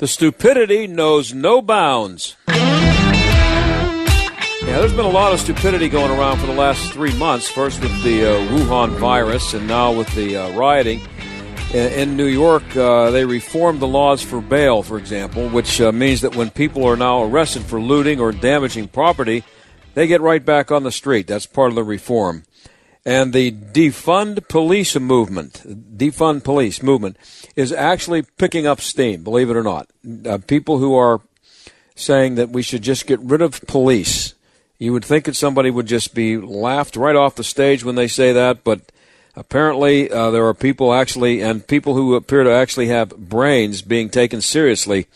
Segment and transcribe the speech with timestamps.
[0.00, 2.34] The stupidity knows no bounds.
[2.48, 2.56] Yeah,
[4.62, 7.50] there's been a lot of stupidity going around for the last three months.
[7.50, 11.06] First with the uh, Wuhan virus, and now with the uh, rioting.
[11.74, 15.92] In, in New York, uh, they reformed the laws for bail, for example, which uh,
[15.92, 19.44] means that when people are now arrested for looting or damaging property,
[19.92, 21.26] they get right back on the street.
[21.26, 22.44] That's part of the reform.
[23.04, 25.62] And the defund police movement,
[25.96, 27.16] defund police movement,
[27.56, 29.88] is actually picking up steam, believe it or not.
[30.26, 31.22] Uh, people who are
[31.94, 34.34] saying that we should just get rid of police.
[34.78, 38.08] You would think that somebody would just be laughed right off the stage when they
[38.08, 38.80] say that, but
[39.34, 44.10] apparently uh, there are people actually, and people who appear to actually have brains being
[44.10, 45.06] taken seriously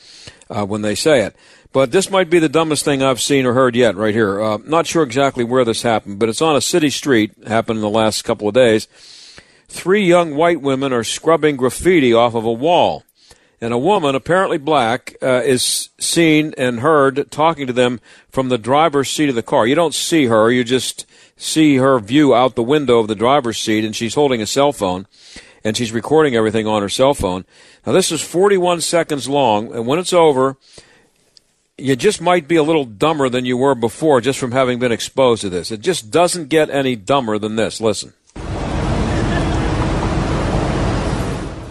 [0.48, 1.36] uh, when they say it.
[1.74, 4.40] But this might be the dumbest thing I've seen or heard yet, right here.
[4.40, 7.32] Uh, not sure exactly where this happened, but it's on a city street.
[7.48, 8.86] Happened in the last couple of days.
[9.66, 13.02] Three young white women are scrubbing graffiti off of a wall,
[13.60, 17.98] and a woman, apparently black, uh, is seen and heard talking to them
[18.30, 19.66] from the driver's seat of the car.
[19.66, 23.58] You don't see her; you just see her view out the window of the driver's
[23.58, 25.08] seat, and she's holding a cell phone,
[25.64, 27.44] and she's recording everything on her cell phone.
[27.84, 30.56] Now, this is 41 seconds long, and when it's over
[31.76, 34.92] you just might be a little dumber than you were before just from having been
[34.92, 35.72] exposed to this.
[35.72, 37.80] It just doesn't get any dumber than this.
[37.80, 38.12] Listen.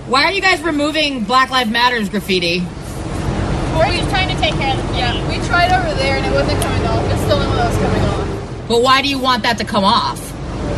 [0.10, 2.60] Why are you guys removing Black Lives Matters graffiti?
[2.60, 6.32] We're just trying to take care of the Yeah, we tried over there and it
[6.32, 7.12] wasn't coming off.
[7.12, 8.68] It's still not was coming off.
[8.68, 10.20] But why do you want that to come off?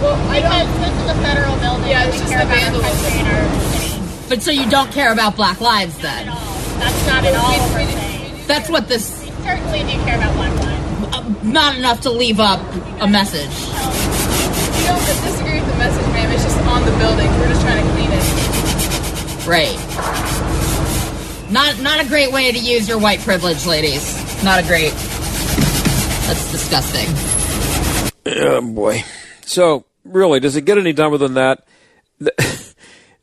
[0.01, 1.89] Well, because this is a federal building.
[1.89, 4.29] Yeah, it's just care about our country and our city.
[4.29, 6.27] But so you don't care about Black Lives then?
[6.27, 6.39] Not
[6.79, 8.15] That's not at all what we're saying.
[8.47, 9.24] That's what this.
[9.45, 11.15] We certainly do care about Black Lives.
[11.15, 12.59] Uh, not enough to leave up
[12.99, 13.49] a message.
[13.49, 16.31] We don't disagree with the message, ma'am.
[16.31, 17.27] It's just on the building.
[17.39, 18.23] We're just trying to clean it.
[19.47, 19.77] Right.
[21.51, 24.15] Not not a great way to use your white privilege, ladies.
[24.43, 24.93] Not a great.
[26.25, 27.07] That's disgusting.
[28.25, 29.03] Oh boy.
[29.41, 31.63] So really, does it get any dumber than that?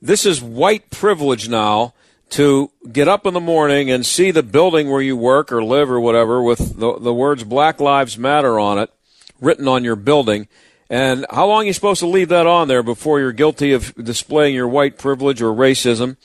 [0.05, 1.95] This is white privilege now
[2.33, 5.91] to get up in the morning and see the building where you work or live
[5.91, 8.91] or whatever with the, the words Black Lives Matter on it
[9.39, 10.49] written on your building.
[10.89, 13.95] And how long are you supposed to leave that on there before you're guilty of
[13.95, 16.17] displaying your white privilege or racism?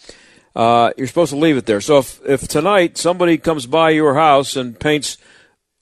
[0.56, 1.82] Uh, you're supposed to leave it there.
[1.82, 5.18] So if, if tonight somebody comes by your house and paints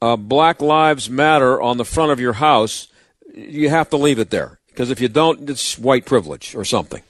[0.01, 2.87] uh, Black Lives Matter on the front of your house,
[3.33, 4.59] you have to leave it there.
[4.67, 7.03] Because if you don't, it's white privilege or something.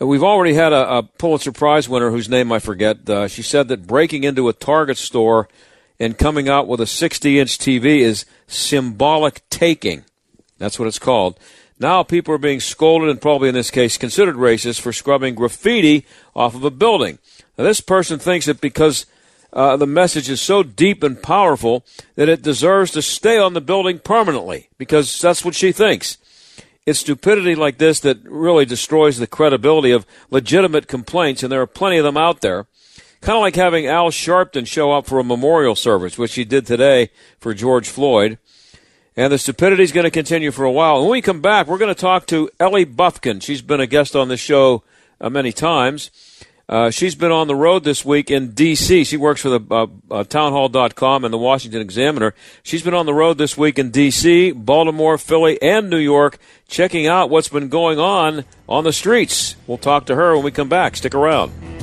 [0.00, 3.08] We've already had a, a Pulitzer Prize winner whose name I forget.
[3.08, 5.48] Uh, she said that breaking into a Target store
[6.00, 10.04] and coming out with a 60 inch TV is symbolic taking.
[10.58, 11.38] That's what it's called.
[11.78, 16.06] Now people are being scolded and probably in this case considered racist for scrubbing graffiti
[16.34, 17.18] off of a building.
[17.56, 19.06] Now this person thinks that because
[19.52, 21.84] uh, the message is so deep and powerful
[22.16, 26.18] that it deserves to stay on the building permanently because that's what she thinks.
[26.86, 31.66] It's stupidity like this that really destroys the credibility of legitimate complaints, and there are
[31.66, 32.66] plenty of them out there.
[33.22, 36.66] Kind of like having Al Sharpton show up for a memorial service, which he did
[36.66, 37.08] today
[37.40, 38.36] for George Floyd.
[39.16, 41.00] And the stupidity is going to continue for a while.
[41.00, 43.40] When we come back, we're going to talk to Ellie Bufkin.
[43.40, 44.82] She's been a guest on this show
[45.22, 46.10] uh, many times.
[46.68, 49.04] Uh, she's been on the road this week in D.C.
[49.04, 52.34] She works for the uh, uh, townhall.com and the Washington Examiner.
[52.62, 57.06] She's been on the road this week in D.C., Baltimore, Philly, and New York, checking
[57.06, 59.56] out what's been going on on the streets.
[59.66, 60.96] We'll talk to her when we come back.
[60.96, 61.73] Stick around.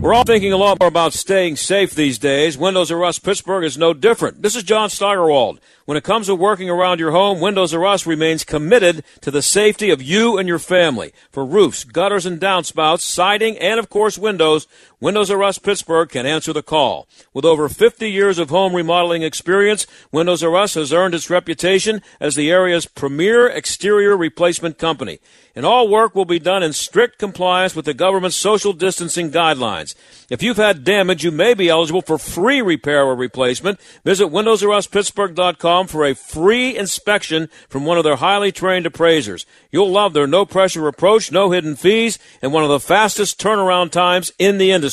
[0.00, 2.56] We're all thinking a lot more about staying safe these days.
[2.56, 4.42] Windows R Us Pittsburgh is no different.
[4.42, 5.58] This is John Steigerwald.
[5.86, 9.42] When it comes to working around your home, Windows R Us remains committed to the
[9.42, 11.12] safety of you and your family.
[11.32, 14.68] For roofs, gutters and downspouts, siding, and of course windows,
[15.00, 17.06] Windows R Us Pittsburgh can answer the call.
[17.32, 22.02] With over 50 years of home remodeling experience, Windows R Us has earned its reputation
[22.18, 25.20] as the area's premier exterior replacement company.
[25.54, 29.94] And all work will be done in strict compliance with the government's social distancing guidelines.
[30.30, 33.80] If you've had damage, you may be eligible for free repair or replacement.
[34.04, 39.46] Visit WindowsRUsPittsburgh.com for a free inspection from one of their highly trained appraisers.
[39.70, 43.90] You'll love their no pressure approach, no hidden fees, and one of the fastest turnaround
[43.90, 44.87] times in the industry.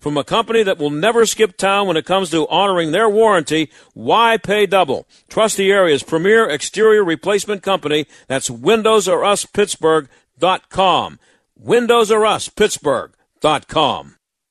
[0.00, 3.70] From a company that will never skip town when it comes to honoring their warranty,
[3.92, 5.06] why pay double?
[5.28, 8.06] Trust the area's premier exterior replacement company.
[8.26, 11.18] That's WindowsRUsPittsburgh.com.
[11.64, 14.14] WindowsRUsPittsburgh.com.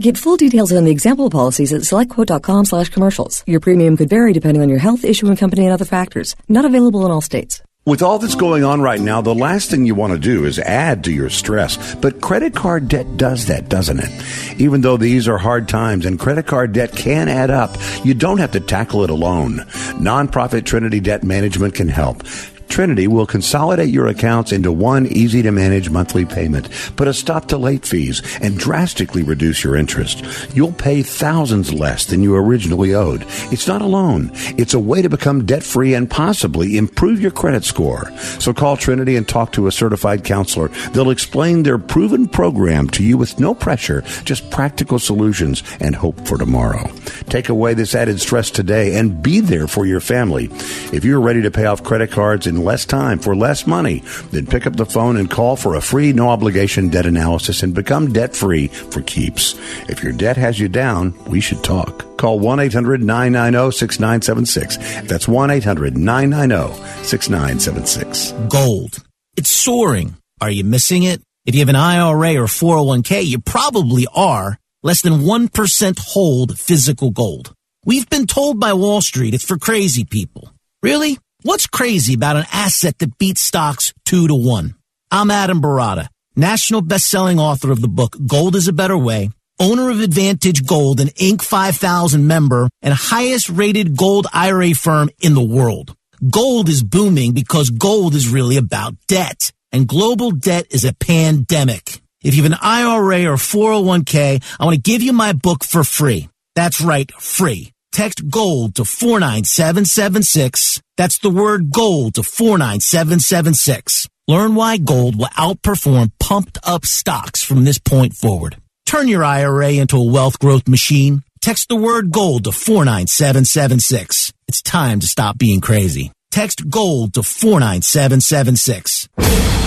[0.00, 3.44] Get full details on the example policies at selectquote.com slash commercials.
[3.46, 6.34] Your premium could vary depending on your health, issue, and company, and other factors.
[6.48, 7.62] Not available in all states.
[7.84, 10.58] With all that's going on right now, the last thing you want to do is
[10.58, 11.94] add to your stress.
[11.96, 14.58] But credit card debt does that, doesn't it?
[14.58, 18.38] Even though these are hard times and credit card debt can add up, you don't
[18.38, 19.58] have to tackle it alone.
[20.00, 22.22] Nonprofit Trinity Debt Management can help.
[22.70, 27.46] Trinity will consolidate your accounts into one easy to manage monthly payment, put a stop
[27.48, 30.24] to late fees, and drastically reduce your interest.
[30.54, 33.26] You'll pay thousands less than you originally owed.
[33.52, 34.30] It's not a loan.
[34.56, 38.10] It's a way to become debt free and possibly improve your credit score.
[38.38, 40.68] So call Trinity and talk to a certified counselor.
[40.92, 46.26] They'll explain their proven program to you with no pressure, just practical solutions and hope
[46.26, 46.88] for tomorrow.
[47.28, 50.48] Take away this added stress today and be there for your family.
[50.92, 54.66] If you're ready to pay off credit cards less time for less money, then pick
[54.66, 58.34] up the phone and call for a free no obligation debt analysis and become debt
[58.34, 59.54] free for keeps.
[59.88, 62.16] If your debt has you down, we should talk.
[62.16, 65.08] Call 1 800 990 6976.
[65.08, 68.32] That's 1 800 990 6976.
[68.48, 69.02] Gold.
[69.36, 70.16] It's soaring.
[70.40, 71.22] Are you missing it?
[71.46, 74.58] If you have an IRA or 401k, you probably are.
[74.82, 77.54] Less than 1% hold physical gold.
[77.84, 80.52] We've been told by Wall Street it's for crazy people.
[80.82, 81.18] Really?
[81.42, 84.74] What's crazy about an asset that beats stocks two to one?
[85.10, 89.88] I'm Adam Baratta, national best-selling author of the book Gold is a Better Way, owner
[89.88, 91.40] of Advantage Gold, an Inc.
[91.40, 95.96] 5000 member, and highest rated gold IRA firm in the world.
[96.28, 102.02] Gold is booming because gold is really about debt, and global debt is a pandemic.
[102.22, 105.84] If you have an IRA or 401k, I want to give you my book for
[105.84, 106.28] free.
[106.54, 107.72] That's right, free.
[107.92, 110.80] Text GOLD to 49776.
[110.96, 114.08] That's the word GOLD to 49776.
[114.28, 118.56] Learn why gold will outperform pumped up stocks from this point forward.
[118.86, 121.22] Turn your IRA into a wealth growth machine.
[121.40, 124.32] Text the word GOLD to 49776.
[124.46, 126.12] It's time to stop being crazy.
[126.30, 129.08] Text GOLD to 49776.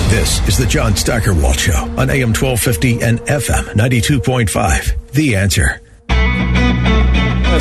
[0.09, 5.11] This is the John Steigerwald Show on AM 1250 and FM 92.5.
[5.11, 5.81] The answer.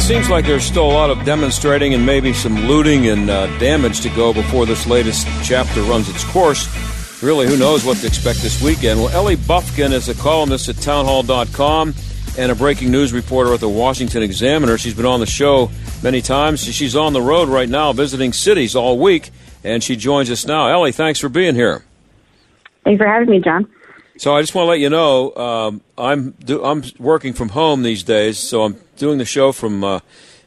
[0.02, 4.00] Seems like there's still a lot of demonstrating and maybe some looting and uh, damage
[4.00, 6.66] to go before this latest chapter runs its course.
[7.22, 8.98] Really, who knows what to expect this weekend?
[8.98, 11.94] Well, Ellie Bufkin is a columnist at townhall.com
[12.36, 14.76] and a breaking news reporter at the Washington Examiner.
[14.76, 15.70] She's been on the show
[16.02, 16.64] many times.
[16.64, 19.30] She's on the road right now visiting cities all week,
[19.62, 20.66] and she joins us now.
[20.66, 21.84] Ellie, thanks for being here.
[22.82, 23.68] Thanks for having me, John.
[24.18, 27.82] So I just want to let you know um, I'm do, I'm working from home
[27.82, 29.98] these days, so I'm doing the show from uh,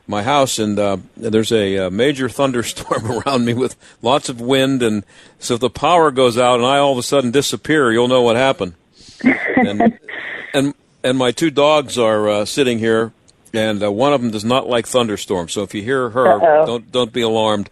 [0.07, 4.81] my house, and uh, there's a, uh, major thunderstorm around me with lots of wind,
[4.81, 5.03] and
[5.39, 8.21] so if the power goes out and I all of a sudden disappear, you'll know
[8.21, 8.75] what happened.
[9.23, 9.99] And
[10.53, 13.11] and, and my two dogs are uh, sitting here,
[13.53, 15.51] and uh, one of them does not like thunderstorms.
[15.51, 16.65] So if you hear her, Uh-oh.
[16.65, 17.69] don't don't be alarmed.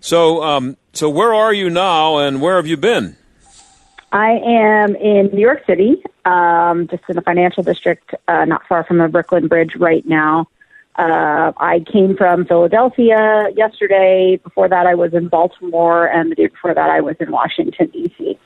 [0.00, 3.16] So, um, so where are you now, and where have you been?
[4.12, 8.84] I am in New York City, um, just in the financial district, uh, not far
[8.84, 10.48] from the Brooklyn Bridge right now.
[10.96, 14.40] Uh, I came from Philadelphia yesterday.
[14.42, 17.86] Before that, I was in Baltimore, and the day before that, I was in Washington
[17.88, 18.38] D.C.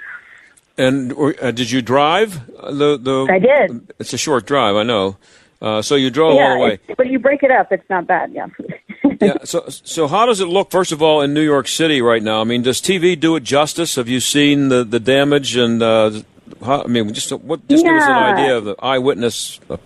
[0.76, 2.46] And uh, did you drive?
[2.46, 3.92] The the I did.
[3.98, 5.16] It's a short drive, I know.
[5.62, 6.78] Uh, so you drove yeah, all the way.
[6.96, 8.32] but you break it up; it's not bad.
[8.32, 8.48] Yeah.
[9.24, 9.44] yeah.
[9.44, 10.70] So so how does it look?
[10.70, 12.40] First of all, in New York City right now.
[12.40, 13.96] I mean, does TV do it justice?
[13.96, 15.82] Have you seen the the damage and?
[15.82, 16.22] Uh,
[16.64, 17.66] how, I mean, just what?
[17.68, 19.60] Just give us an idea of the eyewitness.
[19.68, 19.76] Uh,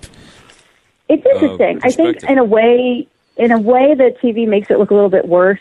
[1.09, 1.81] It's interesting.
[1.83, 5.09] I think in a way, in a way that TV makes it look a little
[5.09, 5.61] bit worse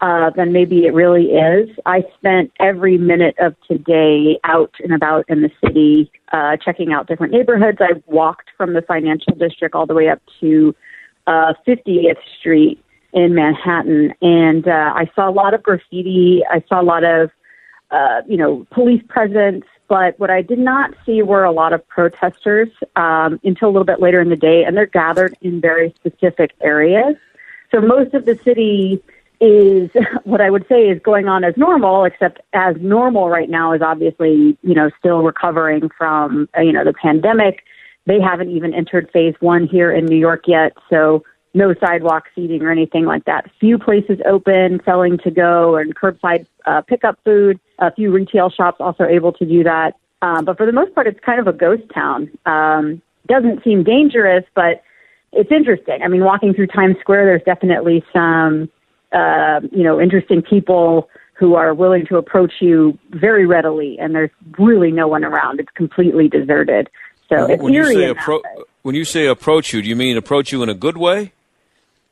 [0.00, 1.68] uh, than maybe it really is.
[1.86, 7.06] I spent every minute of today out and about in the city, uh, checking out
[7.06, 7.78] different neighborhoods.
[7.80, 10.74] I walked from the financial district all the way up to
[11.26, 12.82] uh, 50th Street
[13.18, 16.42] in Manhattan, and uh, I saw a lot of graffiti.
[16.48, 17.30] I saw a lot of
[17.90, 19.64] uh, you know, police presence.
[19.88, 23.86] But what I did not see were a lot of protesters um, until a little
[23.86, 27.16] bit later in the day, and they're gathered in very specific areas.
[27.70, 29.02] So most of the city
[29.40, 29.90] is
[30.24, 33.80] what I would say is going on as normal, except as normal right now is
[33.80, 37.64] obviously, you know, still recovering from, uh, you know, the pandemic.
[38.04, 40.74] They haven't even entered phase one here in New York yet.
[40.90, 43.50] So no sidewalk seating or anything like that.
[43.58, 47.58] Few places open, selling to go and curbside uh, pickup food.
[47.78, 49.94] A few retail shops also able to do that.
[50.20, 52.30] Um, but for the most part, it's kind of a ghost town.
[52.44, 54.82] Um, doesn't seem dangerous, but
[55.32, 56.02] it's interesting.
[56.02, 58.70] I mean, walking through Times Square, there's definitely some,
[59.12, 64.30] uh, you know, interesting people who are willing to approach you very readily, and there's
[64.58, 65.60] really no one around.
[65.60, 66.90] It's completely deserted.
[67.28, 68.42] So it's when you say appro-
[68.82, 71.32] when you say approach you, do you mean approach you in a good way?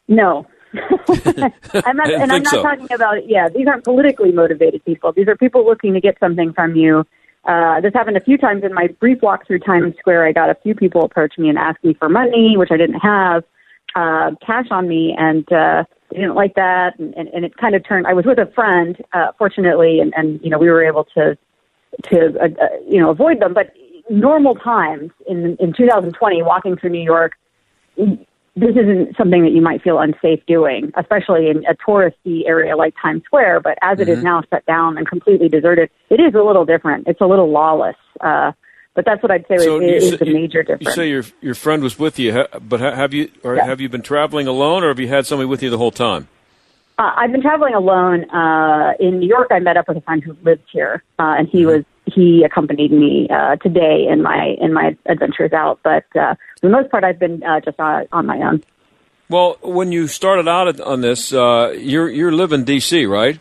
[0.09, 0.47] No.
[0.75, 2.63] I'm not, and I'm not so.
[2.63, 5.13] talking about, yeah, these aren't politically motivated people.
[5.13, 7.05] These are people looking to get something from you.
[7.45, 10.27] Uh, this happened a few times in my brief walk through Times Square.
[10.27, 13.01] I got a few people approach me and ask me for money, which I didn't
[13.01, 13.45] have,
[13.95, 16.99] uh, cash on me, and uh, they didn't like that.
[16.99, 18.07] And, and, and it kind of turned.
[18.07, 21.39] I was with a friend, uh, fortunately, and, and you know we were able to
[22.11, 23.55] to uh, uh, you know avoid them.
[23.55, 23.73] But
[24.11, 27.35] normal times in in 2020, walking through New York,
[28.57, 32.95] this isn't something that you might feel unsafe doing, especially in a touristy area like
[33.01, 33.61] Times Square.
[33.61, 34.25] But as it is Mhm.
[34.25, 37.07] now shut down and completely deserted, it is a little different.
[37.07, 37.97] It's a little lawless.
[38.21, 38.53] Uh,
[38.95, 40.87] but that's what I'd say So is, is say- the major difference.
[40.87, 44.03] You say your your friend was with you, but have you or have you been
[44.03, 46.27] traveling alone, or have you had somebody with you the whole time?
[46.99, 48.25] Uh, I've been traveling alone.
[48.31, 51.47] Uh, in New York, I met up with a friend who lives here, uh, and
[51.47, 55.81] he was he accompanied me uh, today in my in my adventures out.
[55.83, 58.63] But uh, for the most part, I've been uh, just on, on my own.
[59.29, 63.39] Well, when you started out on this, uh, you're you're live in D.C., right?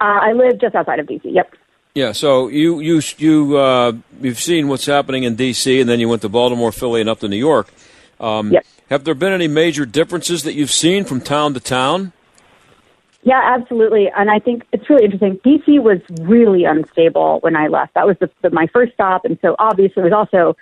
[0.00, 1.20] Uh, I live just outside of DC.
[1.24, 1.54] Yep.
[1.94, 2.12] Yeah.
[2.12, 6.22] So you you you uh, you've seen what's happening in D.C., and then you went
[6.22, 7.72] to Baltimore, Philly, and up to New York.
[8.18, 8.66] Um, Yep.
[8.90, 12.12] Have there been any major differences that you've seen from town to town?
[13.22, 14.08] Yeah, absolutely.
[14.16, 15.36] And I think it's really interesting.
[15.38, 17.94] DC was really unstable when I left.
[17.94, 20.56] That was the, the, my first stop, and so obviously it was also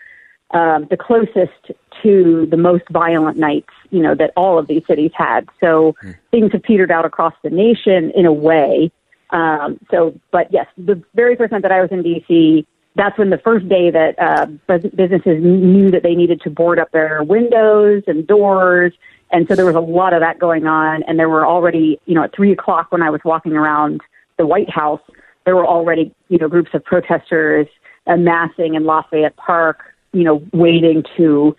[0.50, 1.72] um, the closest
[2.02, 5.48] to the most violent nights, you know, that all of these cities had.
[5.60, 5.94] So
[6.30, 8.90] things have petered out across the nation in a way.
[9.30, 13.30] Um, so, but yes, the very first night that I was in DC, that's when
[13.30, 17.22] the first day that uh, bus- businesses knew that they needed to board up their
[17.22, 18.92] windows and doors.
[19.30, 21.02] And so there was a lot of that going on.
[21.04, 24.00] And there were already, you know, at three o'clock when I was walking around
[24.38, 25.00] the White House,
[25.44, 27.66] there were already, you know, groups of protesters
[28.06, 29.80] amassing in Lafayette Park,
[30.12, 31.56] you know, waiting to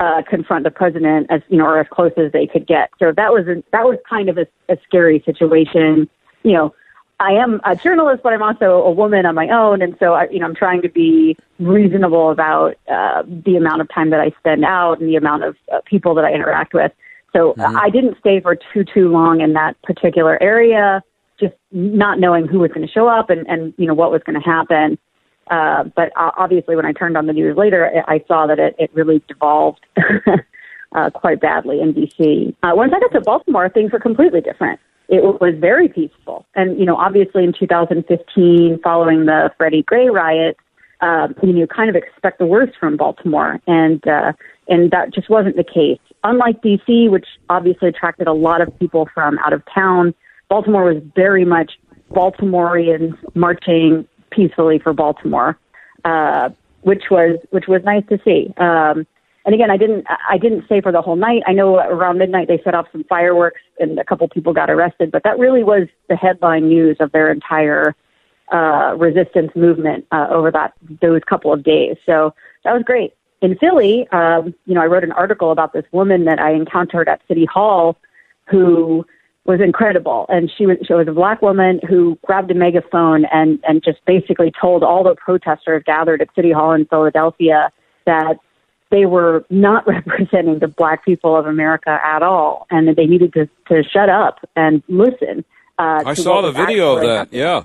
[0.00, 2.90] uh, confront the president as, you know, or as close as they could get.
[2.98, 6.08] So that was, a, that was kind of a, a scary situation.
[6.42, 6.74] You know,
[7.22, 10.28] I am a journalist, but I'm also a woman on my own, and so I,
[10.28, 14.30] you know I'm trying to be reasonable about uh, the amount of time that I
[14.40, 16.90] spend out and the amount of uh, people that I interact with.
[17.32, 17.76] So Mm-hmm.
[17.76, 21.02] I didn't stay for too too long in that particular area,
[21.38, 24.22] just not knowing who was going to show up and and you know what was
[24.24, 24.98] going to happen.
[25.50, 28.74] Uh, but uh, obviously, when I turned on the news later, I saw that it,
[28.78, 29.80] it really devolved
[30.94, 32.54] uh, quite badly in DC.
[32.62, 34.78] Uh, once I got to Baltimore, things were completely different.
[35.08, 40.60] It was very peaceful, and you know, obviously in 2015, following the Freddie Gray riots,
[41.00, 44.32] um, you know, kind of expect the worst from Baltimore, and uh,
[44.68, 45.98] and that just wasn't the case.
[46.24, 50.14] Unlike DC, which obviously attracted a lot of people from out of town,
[50.48, 51.72] Baltimore was very much
[52.10, 55.58] Baltimoreans marching peacefully for Baltimore,
[56.04, 56.50] uh,
[56.82, 58.52] which was which was nice to see.
[58.56, 59.06] Um,
[59.44, 61.42] and again, I didn't I didn't stay for the whole night.
[61.46, 65.10] I know around midnight they set off some fireworks and a couple people got arrested,
[65.10, 67.96] but that really was the headline news of their entire
[68.52, 71.96] uh, resistance movement uh, over that those couple of days.
[72.06, 73.14] So that was great.
[73.42, 77.08] In Philly, um, you know, I wrote an article about this woman that I encountered
[77.08, 77.96] at City Hall,
[78.48, 79.04] who
[79.44, 83.58] was incredible, and she was she was a black woman who grabbed a megaphone and
[83.66, 87.72] and just basically told all the protesters gathered at City Hall in Philadelphia
[88.06, 88.36] that
[88.90, 93.32] they were not representing the black people of America at all, and that they needed
[93.32, 95.44] to, to shut up and listen.
[95.78, 97.08] Uh, I saw the video of that.
[97.08, 97.40] Happening.
[97.40, 97.62] Yeah.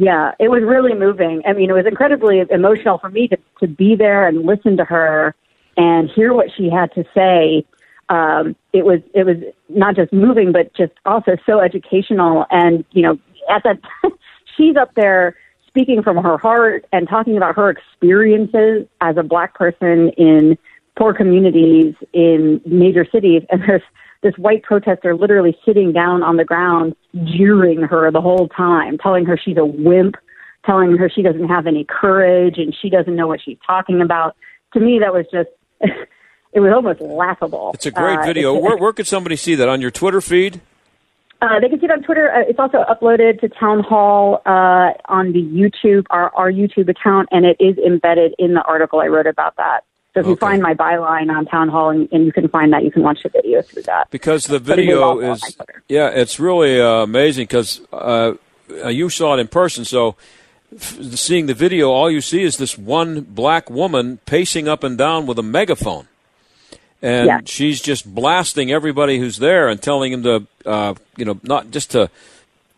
[0.00, 1.42] Yeah, it was really moving.
[1.46, 4.84] I mean, it was incredibly emotional for me to, to be there and listen to
[4.86, 5.34] her
[5.76, 7.66] and hear what she had to say.
[8.08, 9.36] Um, it was it was
[9.68, 12.46] not just moving, but just also so educational.
[12.50, 13.18] And you know,
[13.50, 13.78] at that,
[14.56, 19.52] she's up there speaking from her heart and talking about her experiences as a black
[19.52, 20.56] person in
[20.96, 23.42] poor communities in major cities.
[23.50, 23.82] And there's
[24.22, 29.24] this white protester literally sitting down on the ground, jeering her the whole time, telling
[29.26, 30.16] her she's a wimp,
[30.64, 34.36] telling her she doesn't have any courage and she doesn't know what she's talking about.
[34.74, 35.48] To me, that was just.
[36.52, 37.70] it was almost laughable.
[37.74, 38.58] It's a great uh, video.
[38.58, 40.60] Where, where could somebody see that on your Twitter feed?
[41.42, 42.30] Uh, they can see it on Twitter.
[42.30, 47.28] Uh, it's also uploaded to Town Hall uh, on the YouTube, our, our YouTube account,
[47.30, 49.84] and it is embedded in the article I wrote about that.
[50.14, 50.30] So if okay.
[50.30, 53.02] you find my byline on Town Hall and, and, you can find that, you can
[53.02, 54.10] watch the video through that.
[54.10, 55.56] Because the video is,
[55.88, 58.34] yeah, it's really uh, amazing because uh,
[58.68, 59.84] you saw it in person.
[59.84, 60.16] So
[60.74, 64.98] f- seeing the video, all you see is this one black woman pacing up and
[64.98, 66.08] down with a megaphone
[67.02, 67.40] and yeah.
[67.44, 71.92] she's just blasting everybody who's there and telling them to, uh, you know, not just
[71.92, 72.10] to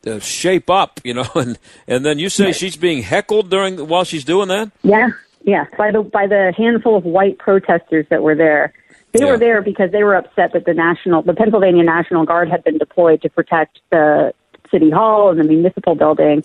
[0.07, 4.05] uh, shape up, you know, and and then you say she's being heckled during while
[4.05, 4.71] she's doing that.
[4.83, 5.11] Yeah,
[5.45, 8.73] yeah, by the by the handful of white protesters that were there.
[9.13, 9.33] They yeah.
[9.33, 12.79] were there because they were upset that the national, the Pennsylvania National Guard had been
[12.79, 14.33] deployed to protect the
[14.71, 16.43] city hall and the municipal building,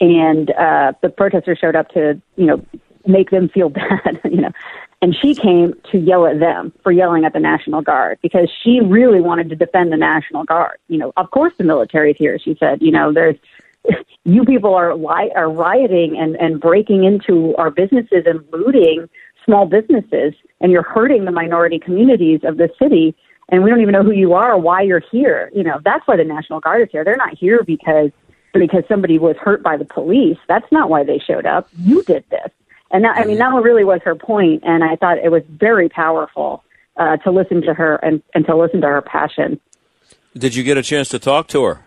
[0.00, 2.64] and uh, the protesters showed up to, you know,
[3.06, 4.50] make them feel bad, you know.
[5.00, 8.80] And she came to yell at them for yelling at the National Guard because she
[8.80, 10.78] really wanted to defend the National Guard.
[10.88, 12.82] You know, of course the military's here, she said.
[12.82, 13.36] You know, there's
[14.24, 19.08] you people are li- are rioting and and breaking into our businesses and looting
[19.44, 23.14] small businesses and you're hurting the minority communities of the city
[23.48, 25.50] and we don't even know who you are or why you're here.
[25.54, 27.04] You know, that's why the National Guard is here.
[27.04, 28.10] They're not here because
[28.54, 30.38] because somebody was hurt by the police.
[30.48, 31.68] That's not why they showed up.
[31.78, 32.50] You did this.
[32.90, 35.88] And that, I mean, that really was her point, and I thought it was very
[35.88, 36.62] powerful
[36.98, 39.58] uh, to listen to her and, and to listen to her passion.
[40.36, 41.86] Did you get a chance to talk to her?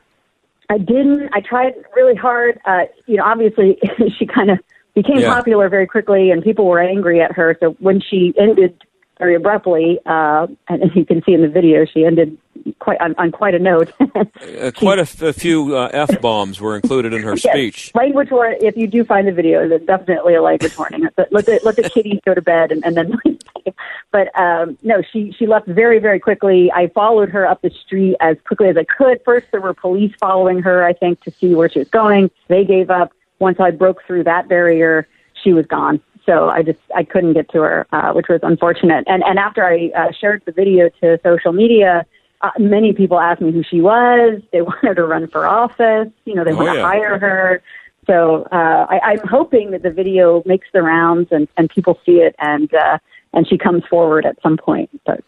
[0.70, 1.30] I didn't.
[1.34, 2.60] I tried really hard.
[2.66, 3.78] Uh, you know, obviously,
[4.18, 4.60] she kind of
[4.94, 5.34] became yeah.
[5.34, 7.56] popular very quickly, and people were angry at her.
[7.60, 8.82] So when she ended
[9.18, 12.38] very abruptly, uh, and as you can see in the video, she ended
[12.80, 13.92] quite on, on quite a note.
[14.16, 17.94] uh, quite a, f- a few uh, f bombs were included in her speech.
[17.94, 18.60] Language warning.
[18.62, 21.08] If you do find the video, it's definitely a language warning.
[21.32, 23.20] Let the let the kitties go to bed, and, and then.
[24.12, 26.72] but um, no, she she left very very quickly.
[26.72, 29.22] I followed her up the street as quickly as I could.
[29.24, 30.84] First, there were police following her.
[30.84, 32.32] I think to see where she was going.
[32.48, 33.12] They gave up.
[33.40, 35.10] Once I broke through that barrier,
[35.44, 39.06] she was gone so I just I couldn't get to her, uh, which was unfortunate.
[39.08, 42.06] And and after I uh, shared the video to social media,
[42.42, 44.42] uh, many people asked me who she was.
[44.52, 46.10] They wanted to run for office.
[46.26, 46.86] You know, they oh, want to yeah.
[46.86, 47.62] hire her.
[48.08, 52.18] So uh, I, I'm hoping that the video makes the rounds and, and people see
[52.18, 53.00] it and uh,
[53.34, 54.90] and she comes forward at some point.
[55.06, 55.24] But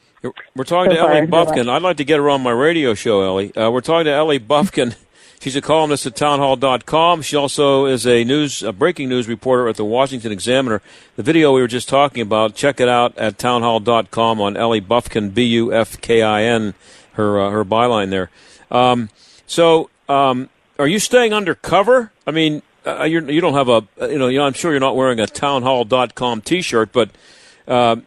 [0.55, 1.69] we're talking so to Ellie Bufkin.
[1.69, 3.55] I'd like to get her on my radio show, Ellie.
[3.55, 4.95] Uh, we're talking to Ellie Bufkin.
[5.39, 7.21] She's a columnist at townhall.com.
[7.21, 10.81] She also is a news, a breaking news reporter at the Washington Examiner.
[11.15, 15.33] The video we were just talking about, check it out at townhall.com on Ellie Bufkin,
[15.33, 16.73] B U F K I N,
[17.13, 18.31] her uh, her byline there.
[18.71, 19.09] Um,
[19.45, 22.11] so, um, are you staying undercover?
[22.25, 23.69] I mean, uh, you're, you do not have
[23.99, 27.11] a, you know, I'm sure you're not wearing a townhall.com T-shirt, but
[27.67, 27.97] uh,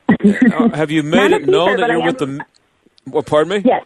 [0.74, 2.44] have you made it known that you're with the?
[3.06, 3.62] Well, pardon me.
[3.64, 3.84] Yes.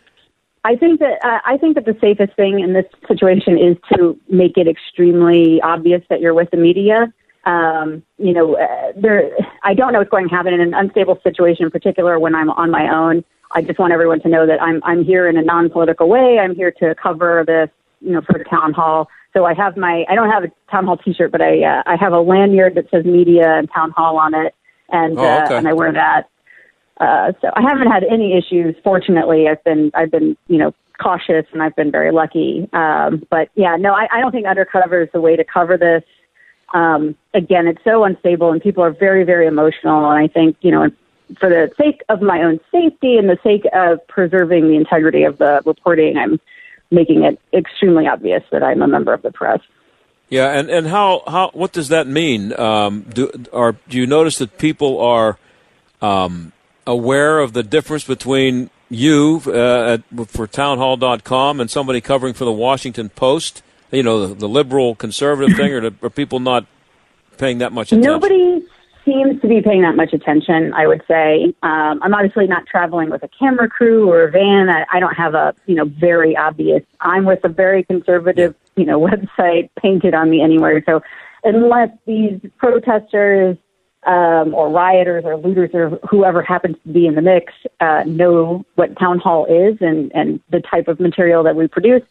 [0.64, 4.18] I think that uh, I think that the safest thing in this situation is to
[4.29, 7.12] make it extremely obvious that you're with the media.
[7.44, 9.31] Um, you know, uh, there.
[9.62, 12.48] I don't know what's going to happen in an unstable situation, in particular when I'm
[12.50, 13.24] on my own.
[13.53, 16.38] I just want everyone to know that I'm I'm here in a non-political way.
[16.38, 17.68] I'm here to cover this,
[18.00, 19.09] you know, for the town hall.
[19.35, 21.96] So I have my I don't have a town hall T-shirt, but I uh, I
[21.96, 24.55] have a lanyard that says media and town hall on it,
[24.88, 25.55] and oh, okay.
[25.55, 26.31] uh, and I wear that.
[27.01, 28.77] Uh, so I haven't had any issues.
[28.85, 32.69] Fortunately, I've been I've been you know cautious and I've been very lucky.
[32.73, 36.05] Um, but yeah, no, I, I don't think undercover is the way to cover this.
[36.73, 40.09] Um, again, it's so unstable and people are very very emotional.
[40.11, 40.91] And I think you know
[41.39, 45.39] for the sake of my own safety and the sake of preserving the integrity of
[45.39, 46.41] the reporting, I'm
[46.91, 49.61] making it extremely obvious that I'm a member of the press.
[50.29, 52.59] Yeah, and, and how, how what does that mean?
[52.59, 55.39] Um, do are do you notice that people are
[56.01, 56.53] um,
[56.87, 62.53] aware of the difference between you uh, at, for townhall.com and somebody covering for the
[62.53, 63.62] Washington Post?
[63.90, 66.66] You know, the, the liberal conservative thing, or are people not
[67.38, 68.11] paying that much attention?
[68.11, 68.64] Nobody
[69.05, 71.55] seems to be paying that much attention, I would say.
[71.62, 74.68] Um, I'm obviously not traveling with a camera crew or a van.
[74.70, 76.83] I, I don't have a, you know, very obvious.
[77.01, 78.99] I'm with a very conservative, you know,
[79.38, 80.83] website painted on me anywhere.
[80.87, 81.03] So
[81.44, 83.57] unless these protesters
[84.07, 88.64] um, or rioters or looters or whoever happens to be in the mix uh, know
[88.75, 92.03] what town hall is and, and the type of material that we produce,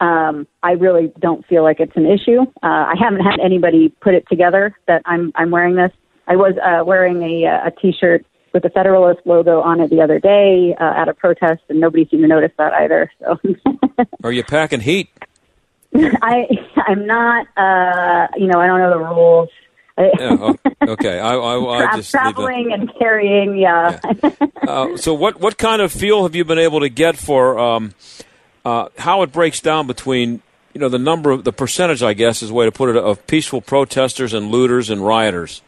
[0.00, 2.42] um, I really don't feel like it's an issue.
[2.62, 5.92] Uh, I haven't had anybody put it together that I'm I'm wearing this.
[6.26, 10.00] I was uh, wearing a, uh, a T-shirt with the Federalist logo on it the
[10.00, 13.10] other day uh, at a protest, and nobody seemed to notice that either.
[13.20, 13.38] So,
[14.24, 15.10] are you packing heat?
[15.94, 16.46] I
[16.86, 17.46] I'm not.
[17.56, 19.48] Uh, you know, I don't know the rules.
[20.18, 20.52] yeah,
[20.88, 21.18] okay.
[21.18, 23.56] I, I, I just traveling and carrying.
[23.56, 23.98] Yeah.
[24.22, 24.30] yeah.
[24.66, 27.92] Uh, so, what what kind of feel have you been able to get for um,
[28.64, 30.42] uh, how it breaks down between
[30.74, 32.96] you know the number of the percentage, I guess, is a way to put it,
[32.96, 35.62] of peaceful protesters and looters and rioters?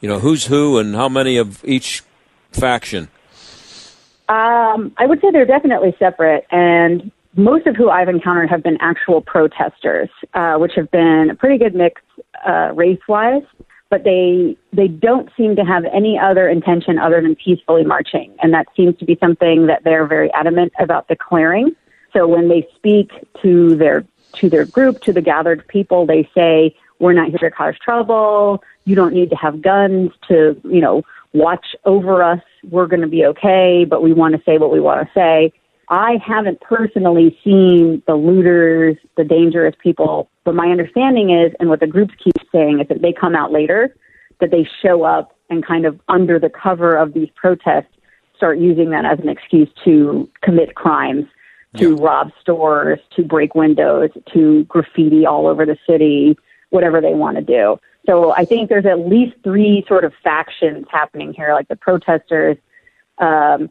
[0.00, 2.02] You know, who's who and how many of each
[2.52, 3.08] faction?
[4.28, 8.76] Um, I would say they're definitely separate, and most of who I've encountered have been
[8.80, 12.02] actual protesters, uh, which have been a pretty good mix
[12.46, 13.44] uh, race-wise.
[13.90, 18.52] But they they don't seem to have any other intention other than peacefully marching, and
[18.52, 21.74] that seems to be something that they're very adamant about declaring.
[22.12, 23.10] So when they speak
[23.42, 27.50] to their to their group, to the gathered people, they say, "We're not here to
[27.50, 28.62] cause trouble.
[28.84, 32.42] You don't need to have guns to, you know, watch over us.
[32.68, 35.52] We're going to be okay, but we want to say what we want to say.
[35.90, 41.80] I haven't personally seen the looters, the dangerous people, but my understanding is, and what
[41.80, 43.94] the groups keep saying, is that they come out later,
[44.40, 47.92] that they show up and kind of under the cover of these protests
[48.36, 51.26] start using that as an excuse to commit crimes,
[51.76, 52.04] to yeah.
[52.04, 56.36] rob stores, to break windows, to graffiti all over the city,
[56.70, 57.78] whatever they want to do.
[58.06, 62.56] So I think there's at least three sort of factions happening here, like the protesters,
[63.18, 63.70] um,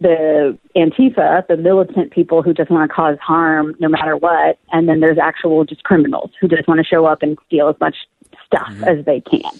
[0.00, 4.88] the Antifa, the militant people who just want to cause harm no matter what, and
[4.88, 7.96] then there's actual just criminals who just want to show up and steal as much
[8.44, 8.84] stuff mm-hmm.
[8.84, 9.52] as they can.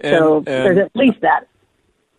[0.00, 1.46] And, so and there's at least that.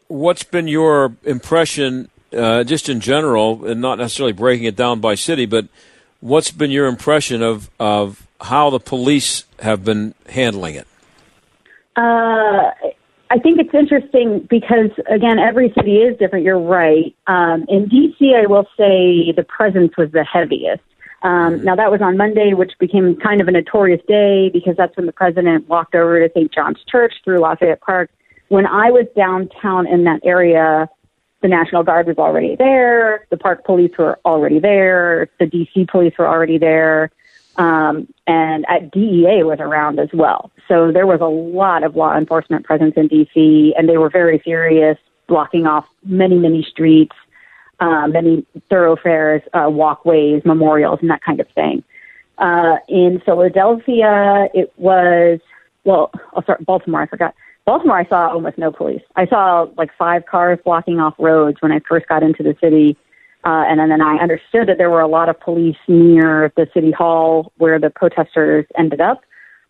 [0.08, 5.15] What's been your impression, uh, just in general, and not necessarily breaking it down by
[5.15, 5.67] city, but
[6.19, 10.88] what's been your impression of of how the police have been handling it?
[11.95, 12.72] Uh,
[13.31, 16.45] I think it's interesting because, again, every city is different.
[16.45, 17.15] You're right.
[17.27, 20.81] Um, in D.C., I will say the presence was the heaviest.
[21.21, 21.65] Um, mm-hmm.
[21.65, 25.05] now, that was on Monday, which became kind of a notorious day because that's when
[25.05, 26.51] the president walked over to St.
[26.51, 28.09] John's Church through Lafayette Park.
[28.47, 30.89] When I was downtown in that area,
[31.41, 36.13] the National Guard was already there, the park police were already there, the DC police
[36.17, 37.11] were already there.
[37.60, 40.50] Um, and at DEA was around as well.
[40.69, 44.41] So there was a lot of law enforcement presence in DC, and they were very
[44.45, 47.15] serious, blocking off many, many streets,
[47.82, 51.84] uh, many thoroughfares, uh, walkways, memorials, and that kind of thing.
[52.38, 55.41] Uh, in Philadelphia, it was,
[55.84, 57.36] well, oh, sorry, Baltimore, I forgot.
[57.65, 59.04] Baltimore, I saw almost no police.
[59.17, 62.98] I saw like five cars blocking off roads when I first got into the city
[63.45, 66.91] uh, and then I understood that there were a lot of police near the city
[66.91, 69.21] hall where the protesters ended up.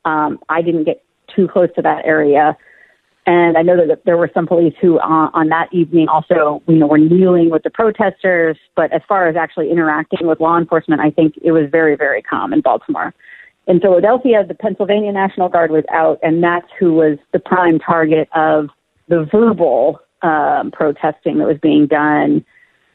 [0.05, 1.03] Um, I didn't get
[1.35, 2.57] too close to that area.
[3.27, 6.77] And I know that there were some police who, uh, on that evening, also, you
[6.77, 8.57] know, were kneeling with the protesters.
[8.75, 12.23] But as far as actually interacting with law enforcement, I think it was very, very
[12.23, 13.13] calm in Baltimore.
[13.67, 18.27] In Philadelphia, the Pennsylvania National Guard was out, and that's who was the prime target
[18.33, 18.69] of
[19.09, 22.43] the verbal um, protesting that was being done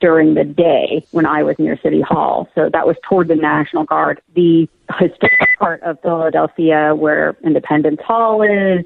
[0.05, 2.47] during the day when I was near City Hall.
[2.55, 4.21] So that was toward the National Guard.
[4.35, 8.85] The historic part of Philadelphia where Independence Hall is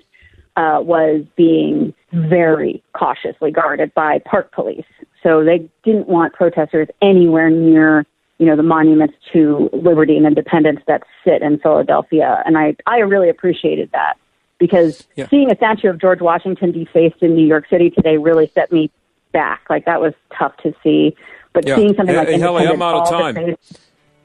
[0.57, 4.87] uh, was being very cautiously guarded by park police.
[5.25, 8.07] So they didn't want protesters anywhere near,
[8.39, 12.45] you know, the monuments to liberty and independence that sit in Philadelphia.
[12.47, 14.19] And I, I really appreciated that
[14.59, 15.27] because yeah.
[15.29, 18.93] seeing a statue of George Washington defaced in New York City today really set me
[19.39, 19.63] back.
[19.71, 21.17] Like that was tough to see.
[21.53, 21.77] But yeah.
[21.77, 23.57] seeing something like hey, Ellie, I'm out of time.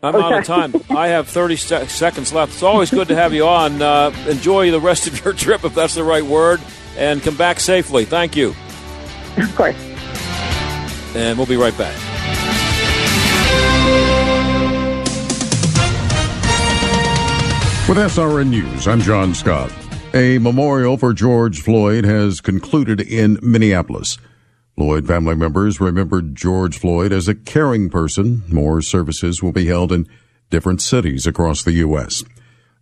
[0.01, 0.73] I'm oh, out of time.
[0.97, 2.53] I have 30 se- seconds left.
[2.53, 3.79] It's always good to have you on.
[3.79, 6.61] Uh, enjoy the rest of your trip, if that's the right word,
[6.97, 8.05] and come back safely.
[8.05, 8.55] Thank you.
[9.37, 9.75] Of course.
[11.15, 11.95] and we'll be right back.
[17.87, 19.71] With SRN News, I'm John Scott.
[20.15, 24.17] A memorial for George Floyd has concluded in Minneapolis.
[24.75, 28.43] Floyd family members remembered George Floyd as a caring person.
[28.47, 30.07] More services will be held in
[30.49, 32.23] different cities across the U.S.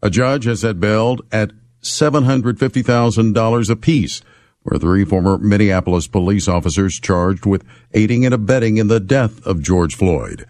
[0.02, 1.52] A judge has set bail at
[1.82, 4.22] $750,000 apiece
[4.64, 9.62] for three former Minneapolis police officers charged with aiding and abetting in the death of
[9.62, 10.46] George Floyd.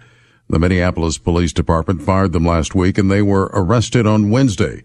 [0.50, 4.84] The Minneapolis Police Department fired them last week and they were arrested on Wednesday.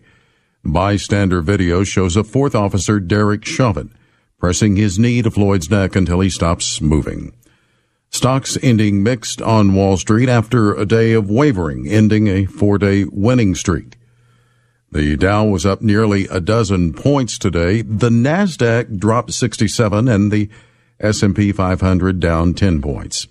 [0.64, 3.92] Bystander video shows a fourth officer, Derek Chauvin,
[4.38, 7.32] pressing his knee to Floyd's neck until he stops moving.
[8.10, 13.04] Stocks ending mixed on Wall Street after a day of wavering, ending a four day
[13.04, 13.98] winning streak.
[14.92, 17.82] The Dow was up nearly a dozen points today.
[17.82, 20.48] The Nasdaq dropped 67 and the
[21.00, 23.26] S&P 500 down 10 points.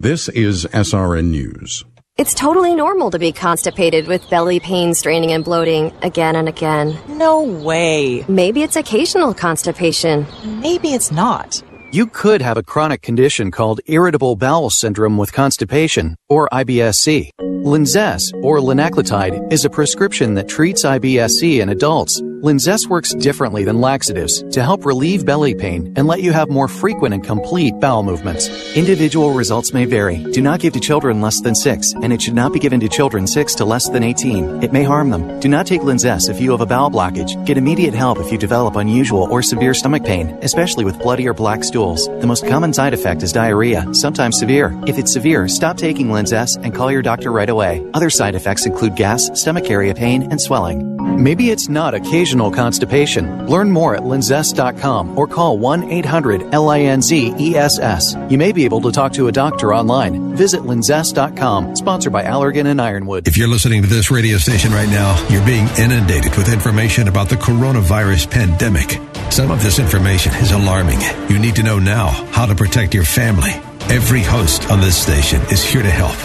[0.00, 1.84] This is SRN News.
[2.18, 6.98] It's totally normal to be constipated with belly pain, straining, and bloating again and again.
[7.08, 8.24] No way.
[8.26, 10.26] Maybe it's occasional constipation.
[10.42, 11.62] Maybe it's not.
[11.92, 17.30] You could have a chronic condition called irritable bowel syndrome with constipation, or IBS-C.
[17.40, 22.20] Linzess, or linaclotide, is a prescription that treats IBS-C in adults.
[22.20, 26.68] Linzess works differently than laxatives to help relieve belly pain and let you have more
[26.68, 28.48] frequent and complete bowel movements.
[28.76, 30.18] Individual results may vary.
[30.32, 32.88] Do not give to children less than 6, and it should not be given to
[32.88, 34.62] children 6 to less than 18.
[34.62, 35.40] It may harm them.
[35.40, 37.44] Do not take Linzess if you have a bowel blockage.
[37.46, 41.34] Get immediate help if you develop unusual or severe stomach pain, especially with bloody or
[41.34, 42.08] black stools.
[42.20, 44.72] The most common side effect is diarrhea, sometimes severe.
[44.86, 47.84] If it's severe, stop taking Linzess and call your doctor right away.
[47.92, 50.96] Other side effects include gas, stomach area pain, and swelling.
[51.22, 53.46] Maybe it's not occasional constipation.
[53.46, 58.30] Learn more at linzess.com or call 1 800 LINZESS.
[58.30, 60.34] You may be able to talk to a doctor online.
[60.34, 63.28] Visit linzess.com, sponsored by Allergan and Ironwood.
[63.28, 67.28] If you're listening to this radio station right now, you're being inundated with information about
[67.28, 69.15] the coronavirus pandemic.
[69.30, 71.00] Some of this information is alarming.
[71.28, 73.50] You need to know now how to protect your family.
[73.88, 76.16] Every host on this station is here to help.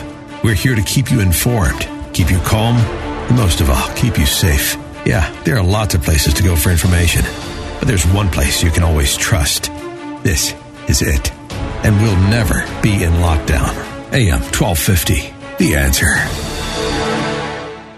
[0.44, 4.26] We're here to keep you informed, keep you calm, and most of all, keep you
[4.26, 4.78] safe.
[5.06, 7.24] Yeah, there are lots of places to go for information,
[7.80, 9.66] but there's one place you can always trust.
[10.24, 10.56] This
[10.88, 11.32] is it.
[11.84, 13.74] And we'll never be in lockdown.
[14.14, 16.61] AM 1250, The Answer.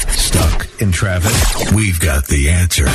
[0.09, 1.71] Stuck in traffic?
[1.75, 2.87] We've got the answer.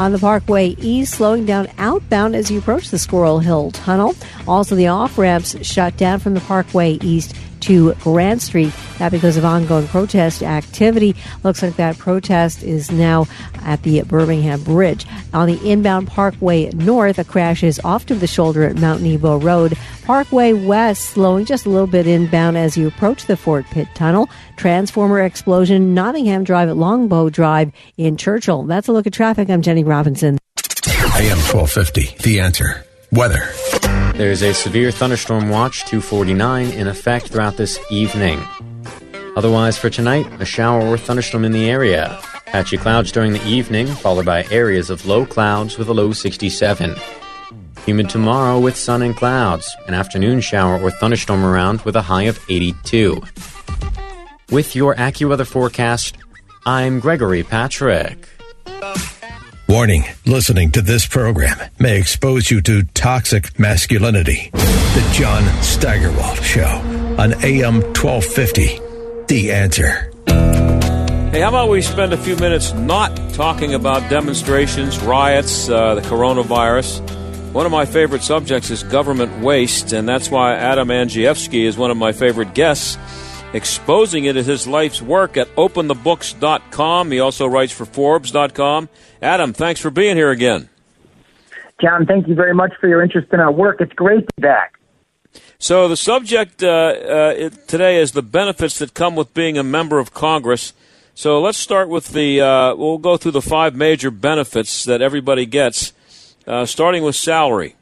[0.00, 4.14] On the Parkway East, slowing down outbound as you approach the Squirrel Hill Tunnel.
[4.46, 8.72] Also, the off ramps shut down from the Parkway East to Grant Street.
[8.98, 11.16] That because of ongoing protest activity.
[11.42, 13.26] Looks like that protest is now
[13.62, 15.06] at the Birmingham Bridge.
[15.32, 19.38] On the inbound Parkway North, a crash is off to the shoulder at Mount Nebo
[19.38, 19.76] Road.
[20.04, 24.28] Parkway West slowing just a little bit inbound as you approach the Fort Pitt Tunnel.
[24.56, 28.64] Transformer explosion, Nottingham Drive at Longbow Drive in Churchill.
[28.64, 29.48] That's a look at traffic.
[29.48, 30.38] I'm Jenny Robinson.
[31.14, 32.84] AM 1250, The Answer.
[33.12, 33.91] Weather.
[34.14, 38.42] There's a severe thunderstorm watch 249 in effect throughout this evening.
[39.36, 42.20] Otherwise, for tonight, a shower or thunderstorm in the area.
[42.44, 46.94] Patchy clouds during the evening, followed by areas of low clouds with a low 67.
[47.86, 49.74] Humid tomorrow with sun and clouds.
[49.88, 53.22] An afternoon shower or thunderstorm around with a high of 82.
[54.50, 56.18] With your AccuWeather forecast,
[56.66, 58.28] I'm Gregory Patrick.
[59.72, 64.50] Warning listening to this program may expose you to toxic masculinity.
[64.52, 66.66] The John Steigerwald Show
[67.18, 68.78] on AM 1250.
[69.28, 70.12] The answer.
[71.30, 76.02] Hey, how about we spend a few minutes not talking about demonstrations, riots, uh, the
[76.02, 77.00] coronavirus?
[77.54, 81.90] One of my favorite subjects is government waste, and that's why Adam Andrzejewski is one
[81.90, 82.98] of my favorite guests,
[83.52, 87.10] exposing it as his life's work at openthebooks.com.
[87.10, 88.88] He also writes for Forbes.com.
[89.20, 90.68] Adam, thanks for being here again.
[91.80, 93.80] John, thank you very much for your interest in our work.
[93.80, 94.78] It's great to be back.
[95.58, 99.98] So, the subject uh, uh, today is the benefits that come with being a member
[99.98, 100.72] of Congress.
[101.14, 105.46] So, let's start with the, uh, we'll go through the five major benefits that everybody
[105.46, 105.92] gets,
[106.46, 107.76] uh, starting with salary.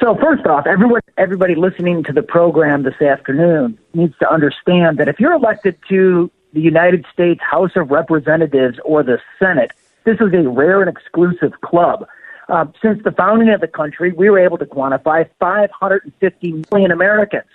[0.00, 5.08] So, first off, everyone, everybody listening to the program this afternoon needs to understand that
[5.08, 9.72] if you're elected to the United States House of Representatives or the Senate,
[10.04, 12.06] this is a rare and exclusive club.
[12.48, 17.48] Uh, since the founding of the country, we were able to quantify 550 million Americans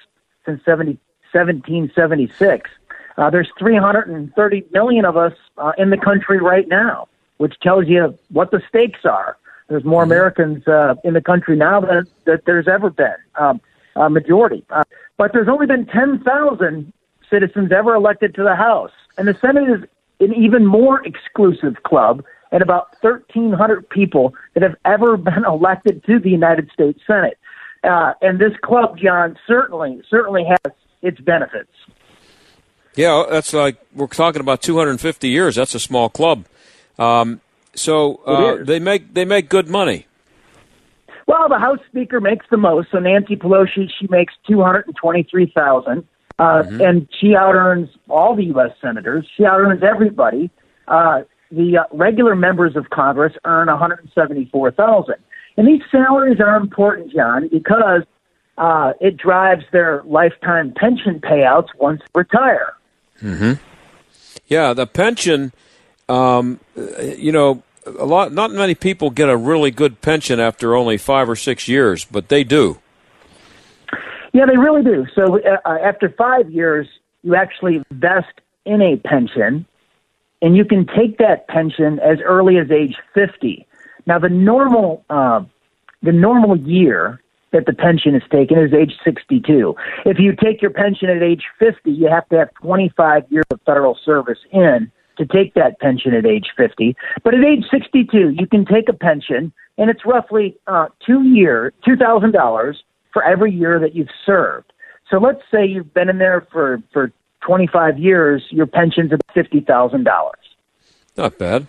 [0.45, 0.97] since 70,
[1.31, 2.69] 1776.
[3.17, 8.17] Uh, there's 330 million of us uh, in the country right now, which tells you
[8.29, 9.37] what the stakes are.
[9.67, 13.59] There's more Americans uh, in the country now than that there's ever been, um,
[13.95, 14.63] a majority.
[14.69, 14.83] Uh,
[15.17, 16.93] but there's only been 10,000
[17.29, 22.23] citizens ever elected to the House, and the Senate is an even more exclusive club
[22.51, 27.37] and about 1,300 people that have ever been elected to the United States Senate.
[27.83, 31.71] Uh, and this club, John, certainly certainly has its benefits.
[32.95, 35.55] Yeah, that's like we're talking about 250 years.
[35.55, 36.45] That's a small club.
[36.97, 37.41] Um,
[37.77, 40.05] so uh, they make they make good money.
[41.27, 42.89] Well, the House Speaker makes the most.
[42.91, 46.07] So Nancy Pelosi, she makes two hundred and twenty-three thousand,
[46.39, 46.81] uh, Mm-hmm.
[46.81, 48.71] and she out earns all the U.S.
[48.81, 49.25] senators.
[49.35, 50.49] She out earns everybody.
[50.87, 55.15] Uh, the uh, regular members of Congress earn one hundred seventy-four thousand,
[55.57, 58.03] and these salaries are important, John, because
[58.57, 62.73] uh, it drives their lifetime pension payouts once they retire.
[63.19, 63.53] hmm
[64.47, 65.51] Yeah, the pension.
[66.09, 68.31] Um, you know, a lot.
[68.31, 72.29] Not many people get a really good pension after only five or six years, but
[72.29, 72.79] they do.
[74.33, 75.05] Yeah, they really do.
[75.15, 76.87] So uh, uh, after five years,
[77.23, 79.65] you actually vest in a pension,
[80.41, 83.65] and you can take that pension as early as age 50.
[84.05, 85.43] Now, the normal uh,
[86.03, 89.75] the normal year that the pension is taken is age 62.
[90.05, 93.61] If you take your pension at age 50, you have to have 25 years of
[93.65, 96.95] federal service in to take that pension at age 50.
[97.23, 101.73] But at age 62, you can take a pension, and it's roughly uh, two year,
[101.85, 104.71] two thousand dollars for every year that you've served.
[105.09, 109.61] So let's say you've been in there for for 25 years, your pension's about fifty
[109.61, 110.39] thousand dollars.
[111.15, 111.67] Not bad.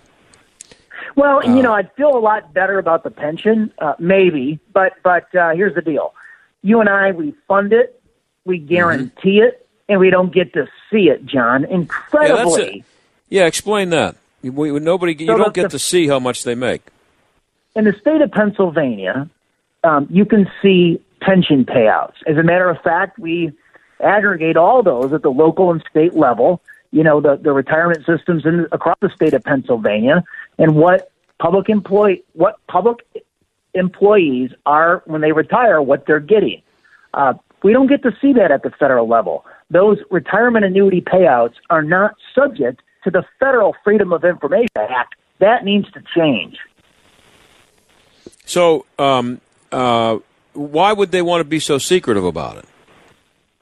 [1.17, 5.35] Well, you know, I'd feel a lot better about the pension, uh, maybe, but but
[5.35, 6.15] uh, here's the deal:
[6.63, 8.01] you and I, we fund it,
[8.45, 11.63] we guarantee it, and we don't get to see it, John.
[11.63, 12.85] Yeah, Incredibly, it.
[13.29, 14.17] Yeah, explain that.
[14.43, 15.15] You- we- nobody.
[15.15, 16.83] You So don't the- get to see how much they make.
[17.75, 19.29] in the state of Pennsylvania,
[19.85, 22.15] um, you can see pension payouts.
[22.27, 23.53] As a matter of fact, we
[24.01, 26.61] aggregate all those at the local and state level.
[26.91, 30.25] You know, the, the retirement systems in, across the state of Pennsylvania
[30.59, 32.99] and what public employee, what public
[33.75, 36.63] employees are when they retire, what they're getting.
[37.15, 39.45] Uh, we don't get to see that at the federal level.
[39.71, 45.15] Those retirement annuity payouts are not subject to the Federal Freedom of Information Act.
[45.39, 46.59] That needs to change.
[48.45, 50.19] So, um, uh,
[50.55, 52.65] why would they want to be so secretive about it?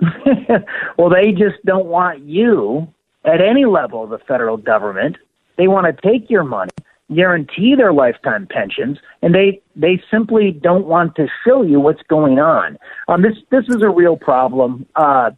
[0.96, 2.88] well, they just don't want you
[3.24, 5.16] at any level of the federal government.
[5.56, 6.70] They want to take your money,
[7.14, 12.38] guarantee their lifetime pensions, and they they simply don't want to show you what's going
[12.38, 12.78] on.
[13.08, 14.86] Um, this this is a real problem.
[14.94, 15.30] Uh,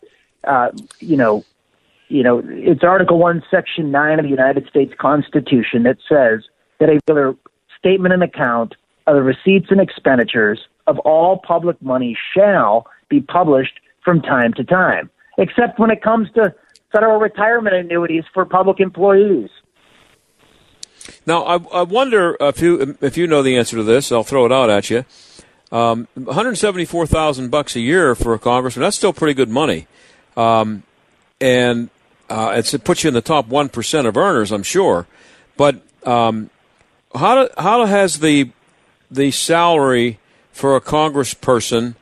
[0.44, 1.44] uh, you know,
[2.08, 6.44] you know, it's Article One, Section Nine of the United States Constitution that says
[6.80, 7.36] that a regular
[7.78, 8.74] statement and account
[9.06, 14.64] of the receipts and expenditures of all public money shall be published from time to
[14.64, 16.54] time, except when it comes to
[16.92, 19.50] federal retirement annuities for public employees.
[21.26, 24.10] Now, I, I wonder if you if you know the answer to this.
[24.12, 25.04] I'll throw it out at you.
[25.70, 28.82] Um, 174,000 bucks a year for a congressman.
[28.82, 29.86] That's still pretty good money.
[30.36, 30.82] Um,
[31.40, 31.90] and
[32.28, 35.06] uh, it puts you in the top 1% of earners, I'm sure.
[35.56, 36.50] But um,
[37.14, 38.50] how, how has the,
[39.10, 40.18] the salary
[40.52, 41.94] for a congressperson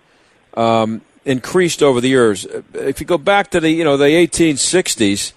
[0.55, 2.47] um, increased over the years?
[2.75, 5.33] If you go back to the, you know, the 1860s,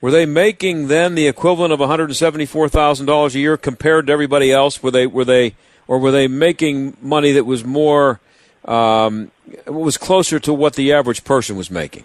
[0.00, 3.38] were they making then the equivalent of one hundred and seventy four thousand dollars a
[3.38, 4.82] year compared to everybody else?
[4.82, 5.54] Were they were they
[5.88, 8.20] or were they making money that was more
[8.66, 9.30] um,
[9.66, 12.04] was closer to what the average person was making?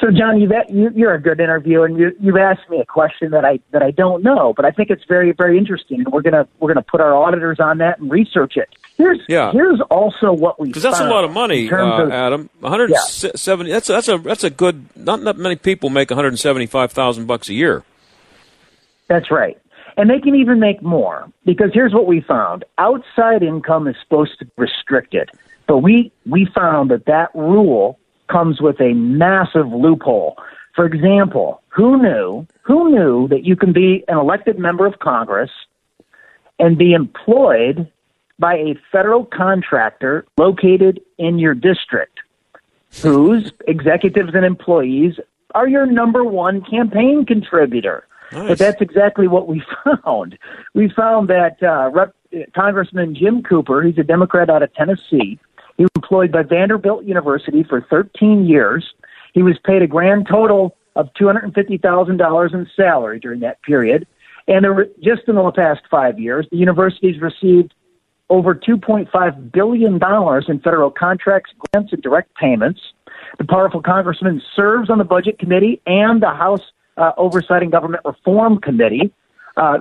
[0.00, 3.30] So, John, you've you, you're a good interview, and you, you've asked me a question
[3.32, 6.22] that I that I don't know, but I think it's very very interesting, and we're
[6.22, 8.68] gonna we're gonna put our auditors on that and research it.
[8.96, 9.52] Here's Yeah.
[9.52, 12.48] here's also what we Because that's a lot of money, uh, of- Adam.
[12.60, 13.70] One hundred seventy.
[13.70, 14.84] That's a, that's a that's a good.
[14.96, 17.84] Not that many people make one hundred seventy five thousand bucks a year.
[19.08, 19.58] That's right.
[19.96, 22.64] And they can even make more because here's what we found.
[22.78, 25.30] Outside income is supposed to be restricted,
[25.66, 27.98] but we, we found that that rule
[28.30, 30.36] comes with a massive loophole.
[30.74, 35.50] For example, who knew, who knew that you can be an elected member of Congress
[36.58, 37.90] and be employed
[38.38, 42.20] by a federal contractor located in your district
[43.02, 45.14] whose executives and employees
[45.54, 48.06] are your number one campaign contributor.
[48.32, 49.62] But that's exactly what we
[50.04, 50.38] found.
[50.74, 52.14] We found that uh, Rep-
[52.54, 55.38] Congressman Jim Cooper, he's a Democrat out of Tennessee,
[55.80, 58.84] he was employed by Vanderbilt University for 13 years.
[59.32, 64.06] He was paid a grand total of $250,000 in salary during that period.
[64.46, 67.72] And there were, just in the past five years, the university's received
[68.28, 72.82] over $2.5 billion in federal contracts, grants, and direct payments.
[73.38, 78.02] The powerful congressman serves on the Budget Committee and the House uh, Oversight and Government
[78.04, 79.14] Reform Committee.
[79.56, 79.78] Uh,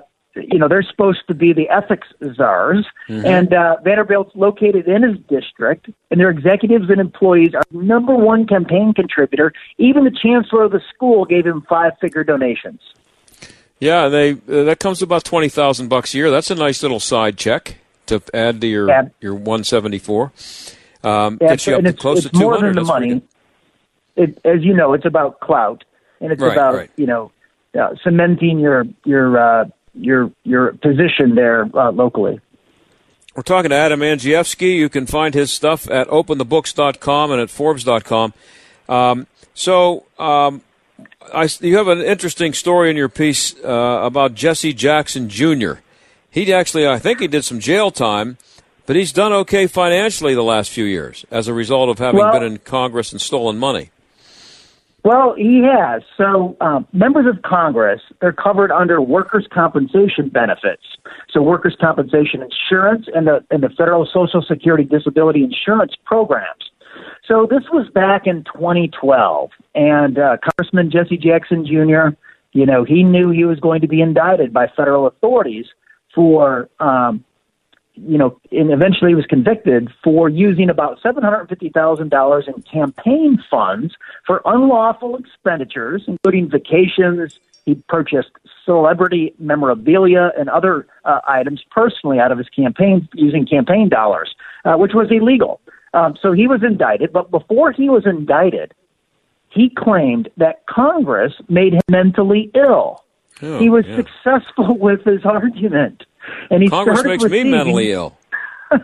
[0.52, 2.86] you know, they're supposed to be the ethics czars.
[3.08, 3.26] Mm-hmm.
[3.26, 8.46] And uh, Vanderbilt's located in his district, and their executives and employees are number one
[8.48, 9.54] campaign contributor.
[9.78, 12.82] Even the chancellor of the school gave him five figure donations.
[13.80, 16.32] Yeah, they uh, that comes to about twenty thousand bucks a year.
[16.32, 17.78] That's a nice little side check
[18.08, 19.10] to add to your Yeah.
[19.22, 20.34] your one seventy four.
[21.04, 23.22] Um, Yeah, gets you up to it's, close to two more than the money.
[24.18, 25.86] It, as you know, it's about clout,
[26.20, 26.92] and it's Right, about right.
[26.98, 27.32] you know
[27.80, 29.66] uh, cementing your your uh,
[30.00, 32.40] your your position there uh, locally.
[33.36, 34.76] We're talking to Adam Andrzejewski.
[34.76, 38.34] You can find his stuff at openthebooks.com and at forbes.com.
[38.90, 40.62] Um, so um,
[41.34, 45.74] I, you have an interesting story in your piece uh, about Jesse Jackson Jr.
[46.32, 48.38] He actually, I think he did some jail time,
[48.86, 52.34] but he's done okay financially the last few years as a result of having Well-
[52.34, 53.92] been in Congress and stolen money.
[55.04, 56.02] Well, he has.
[56.18, 60.84] So, um, members of Congress, they're covered under workers' compensation benefits.
[61.32, 66.70] So, workers' compensation insurance and the and the federal Social Security disability insurance programs.
[67.26, 72.16] So, this was back in 2012, and uh, Congressman Jesse Jackson Jr.
[72.52, 75.68] You know, he knew he was going to be indicted by federal authorities
[76.14, 77.24] for um,
[78.08, 83.96] you know, and eventually he was convicted for using about $750,000 in campaign funds
[84.26, 87.40] for unlawful expenditures, including vacations.
[87.66, 88.32] He purchased
[88.66, 94.34] celebrity memorabilia and other uh, items personally out of his campaign using campaign dollars,
[94.66, 95.62] uh, which was illegal.
[95.94, 98.74] Um, so he was indicted, but before he was indicted,
[99.50, 103.04] he claimed that Congress made him mentally ill.
[103.42, 103.98] Oh, he was yeah.
[103.98, 106.04] successful with his argument,
[106.50, 108.18] and he Congress started makes me receiving, mentally ill.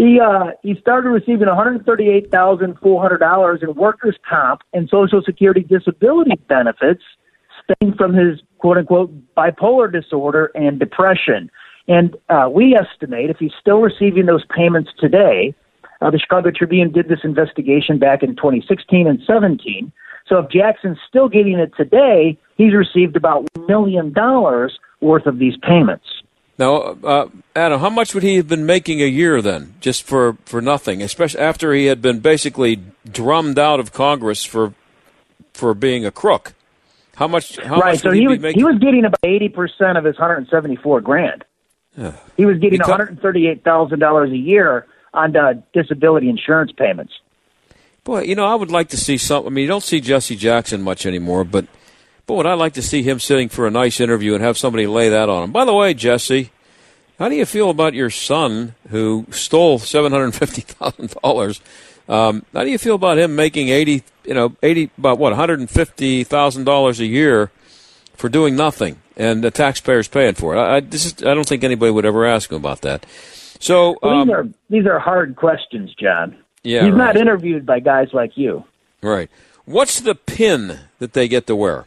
[0.00, 4.16] He uh, he started receiving one hundred thirty eight thousand four hundred dollars in workers'
[4.26, 7.02] comp and Social Security disability benefits,
[7.62, 11.50] stemming from his quote unquote bipolar disorder and depression.
[11.86, 15.54] And uh, we estimate if he's still receiving those payments today,
[16.00, 19.92] uh, the Chicago Tribune did this investigation back in 2016 and 17.
[20.30, 24.14] So if Jackson's still getting it today, he's received about $1 million
[25.00, 26.06] worth of these payments.
[26.56, 30.36] Now, uh, Adam, how much would he have been making a year then, just for,
[30.44, 34.74] for nothing, especially after he had been basically drummed out of Congress for
[35.52, 36.52] for being a crook?
[37.16, 37.56] How much?
[37.56, 37.92] How right.
[37.92, 38.60] much So would he, he was making?
[38.60, 41.44] he was getting about 80% of his 174 grand.
[41.96, 42.12] Yeah.
[42.36, 47.12] He was getting $138,000 a year on uh, disability insurance payments.
[48.04, 49.46] Boy, you know, I would like to see some.
[49.46, 51.66] I mean, you don't see Jesse Jackson much anymore, but
[52.26, 54.86] but would I like to see him sitting for a nice interview and have somebody
[54.86, 55.52] lay that on him?
[55.52, 56.50] By the way, Jesse,
[57.18, 61.60] how do you feel about your son who stole seven hundred fifty thousand dollars?
[62.08, 64.04] Um, how do you feel about him making eighty?
[64.24, 67.50] You know, eighty about what one hundred and fifty thousand dollars a year
[68.14, 70.58] for doing nothing, and the taxpayers paying for it.
[70.58, 73.04] I, I, this is, I don't think anybody would ever ask him about that.
[73.58, 76.36] So Well, um, these are these are hard questions, John.
[76.62, 76.98] Yeah, he's right.
[76.98, 78.64] not interviewed by guys like you.
[79.02, 79.30] right.
[79.66, 81.86] What's the pin that they get to wear?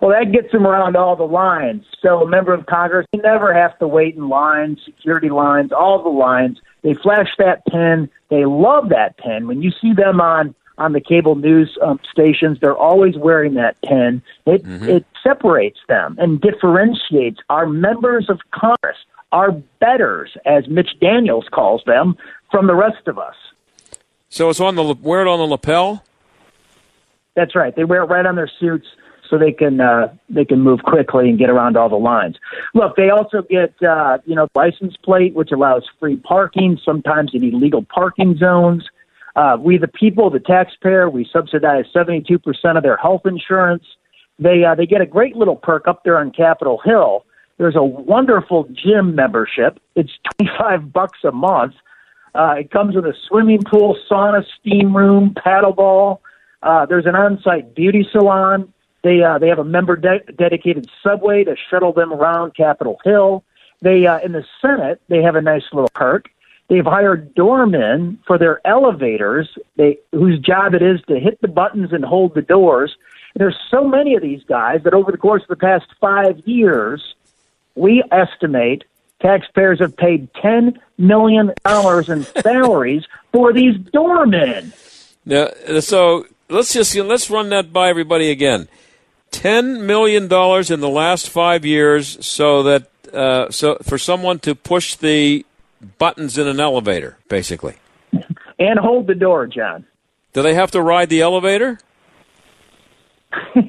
[0.00, 1.86] Well, that gets them around all the lines.
[2.02, 6.02] So a member of Congress, they never have to wait in lines, security lines, all
[6.02, 6.60] the lines.
[6.82, 8.10] They flash that pin.
[8.28, 9.46] They love that pin.
[9.46, 13.80] When you see them on on the cable news um, stations, they're always wearing that
[13.80, 14.20] pin.
[14.44, 18.98] It it separates them and differentiates our members of Congress,
[19.32, 22.14] our betters, as Mitch Daniels calls them,
[22.54, 23.34] from the rest of us.
[24.28, 26.04] So it's on the wear it on the lapel.
[27.34, 27.74] That's right.
[27.74, 28.86] They wear it right on their suits
[29.28, 32.36] so they can uh, they can move quickly and get around all the lines.
[32.74, 36.78] Look, they also get uh, you know license plate, which allows free parking.
[36.84, 38.84] Sometimes in illegal parking zones.
[39.36, 43.84] Uh, we, the people, the taxpayer, we subsidize seventy-two percent of their health insurance.
[44.38, 47.24] They uh, they get a great little perk up there on Capitol Hill.
[47.58, 49.80] There's a wonderful gym membership.
[49.96, 51.74] It's twenty-five bucks a month.
[52.34, 56.20] Uh, it comes with a swimming pool, sauna, steam room, paddleball.
[56.62, 58.72] Uh, there's an on-site beauty salon.
[59.02, 63.44] They uh, they have a member de- dedicated subway to shuttle them around Capitol Hill.
[63.82, 66.30] They uh, in the Senate they have a nice little perk.
[66.68, 71.92] They've hired doormen for their elevators, they, whose job it is to hit the buttons
[71.92, 72.96] and hold the doors.
[73.36, 77.14] There's so many of these guys that over the course of the past five years,
[77.74, 78.84] we estimate
[79.24, 84.72] taxpayers have paid ten million dollars in salaries for these doormen.
[85.24, 85.48] Now,
[85.80, 88.68] so let's just let's run that by everybody again.
[89.30, 94.54] Ten million dollars in the last five years, so that uh, so for someone to
[94.54, 95.44] push the
[95.98, 97.76] buttons in an elevator, basically.
[98.58, 99.86] And hold the door, John.
[100.32, 101.78] Do they have to ride the elevator?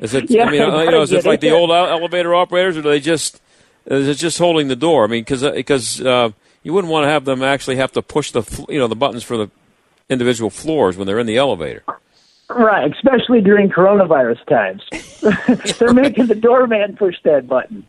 [0.02, 0.30] Is it?
[0.30, 3.00] Yeah, I mean, you know, is it like the old elevator operators, or do they
[3.00, 3.42] just
[3.86, 5.04] is just holding the door?
[5.04, 6.30] I mean, because because uh,
[6.64, 9.24] you wouldn't want to have them actually have to push the you know the buttons
[9.24, 9.50] for the
[10.10, 11.84] individual floors when they're in the elevator.
[12.48, 14.84] Right, especially during coronavirus times.
[15.80, 17.84] They're making the doorman push that button.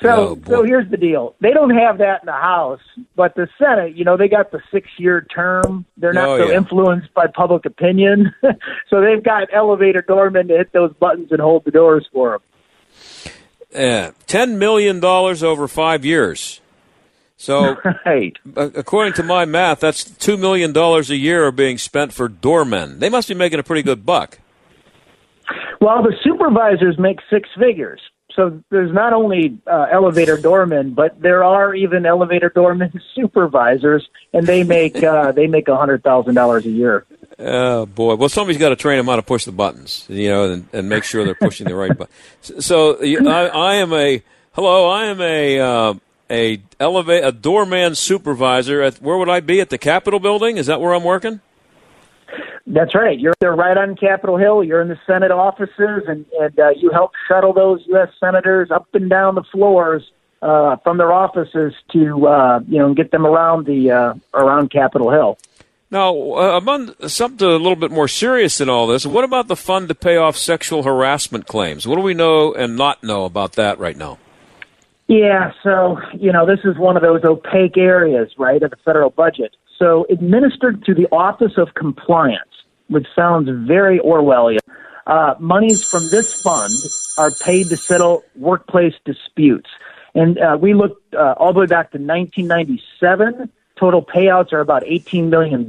[0.00, 1.34] So, Oh, so here's the deal.
[1.40, 2.80] They don't have that in the House,
[3.14, 5.84] but the Senate, you know, they got the six-year term.
[5.98, 6.56] They're not Oh, so yeah.
[6.56, 8.32] influenced by public opinion,
[8.88, 12.40] so they've got elevator doormen to hit those buttons and hold the doors for them.
[13.72, 16.60] Yeah, ten million dollars over five years.
[17.36, 18.36] So, right.
[18.56, 22.98] according to my math, that's two million dollars a year are being spent for doormen.
[22.98, 24.38] They must be making a pretty good buck.
[25.80, 28.00] Well, the supervisors make six figures.
[28.34, 34.46] So there's not only uh, elevator doormen, but there are even elevator doormen supervisors, and
[34.46, 37.06] they make uh, they make a hundred thousand dollars a year.
[37.38, 38.16] Oh boy!
[38.16, 40.88] Well, somebody's got to train them how to push the buttons, you know, and, and
[40.88, 42.12] make sure they're pushing the right button.
[42.40, 44.22] So I, I am a
[44.52, 44.88] hello.
[44.88, 45.94] I am a uh,
[46.30, 48.82] a elevate a doorman supervisor.
[48.82, 50.56] At where would I be at the Capitol building?
[50.56, 51.40] Is that where I'm working?
[52.66, 53.18] That's right.
[53.18, 54.62] You're there right on Capitol Hill.
[54.62, 58.08] You're in the Senate offices, and and uh, you help shuttle those U.S.
[58.18, 60.02] senators up and down the floors
[60.42, 65.10] uh, from their offices to uh, you know get them around the uh, around Capitol
[65.10, 65.38] Hill.
[65.90, 69.56] Now, uh, among something a little bit more serious than all this, what about the
[69.56, 71.88] fund to pay off sexual harassment claims?
[71.88, 74.18] What do we know and not know about that right now?
[75.06, 79.08] Yeah, so, you know, this is one of those opaque areas, right, of the federal
[79.08, 79.56] budget.
[79.78, 82.42] So, administered through the Office of Compliance,
[82.88, 84.58] which sounds very Orwellian,
[85.06, 86.74] uh, monies from this fund
[87.16, 89.70] are paid to settle workplace disputes.
[90.14, 93.50] And uh, we looked uh, all the way back to 1997.
[93.78, 95.66] Total payouts are about $18 million.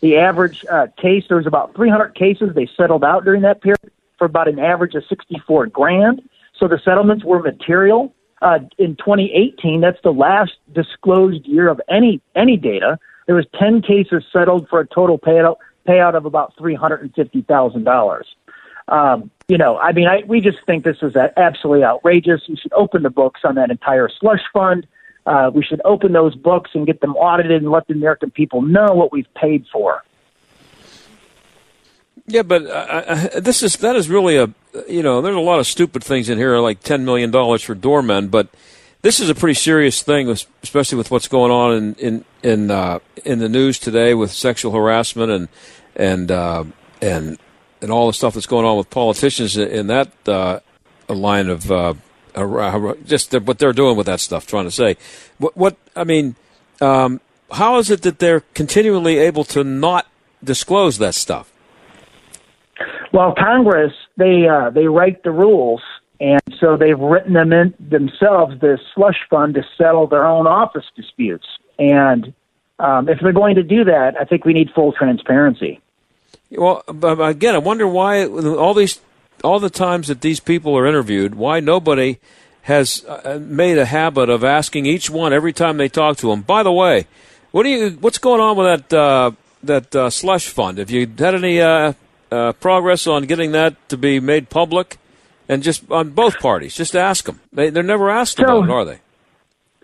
[0.00, 3.90] The average uh, case, there was about 300 cases they settled out during that period
[4.18, 6.28] for about an average of 64 grand.
[6.58, 8.14] So the settlements were material.
[8.42, 12.98] Uh, in 2018, that's the last disclosed year of any any data.
[13.26, 15.56] There was 10 cases settled for a total payout
[15.88, 18.22] payout of about $350,000.
[18.88, 22.42] Um, you know, I mean, I, we just think this is absolutely outrageous.
[22.48, 24.86] We should open the books on that entire slush fund.
[25.26, 28.62] Uh, we should open those books and get them audited and let the American people
[28.62, 30.04] know what we've paid for.
[32.28, 34.52] Yeah, but uh, uh, this is that is really a
[34.88, 37.74] you know there's a lot of stupid things in here like ten million dollars for
[37.74, 38.48] doormen, but
[39.02, 42.98] this is a pretty serious thing, especially with what's going on in in in, uh,
[43.24, 45.48] in the news today with sexual harassment and
[45.94, 46.64] and uh,
[47.00, 47.38] and
[47.80, 50.58] and all the stuff that's going on with politicians in, that uh,
[51.08, 51.94] line of uh,
[53.04, 54.46] just the, what they're doing with that stuff.
[54.46, 54.96] Trying to say
[55.38, 56.36] what what I mean.
[56.80, 57.20] Um,
[57.50, 60.06] how is it that they're continually able to not
[60.44, 61.50] disclose that stuff?
[63.12, 65.80] Well, Congress they uh, they write the rules,
[66.20, 70.84] And so they've written them in themselves this slush fund to settle their own office
[70.94, 71.46] disputes.
[71.78, 72.32] And
[72.78, 75.80] um, if they're going to do that, I think we need full transparency.
[76.50, 79.00] Well, again, I wonder why all these,
[79.42, 82.18] all the times that these people are interviewed, why nobody
[82.62, 86.42] has uh, made a habit of asking each one every time they talk to them.
[86.42, 87.06] By the way,
[87.52, 89.30] what do you, what's going on with that uh,
[89.62, 90.78] that uh, slush fund?
[90.78, 91.92] Have you had any uh,
[92.30, 94.98] uh, progress on getting that to be made public?
[95.48, 97.40] And just on both parties, just ask them.
[97.52, 98.98] They, they're never asked about it, are they?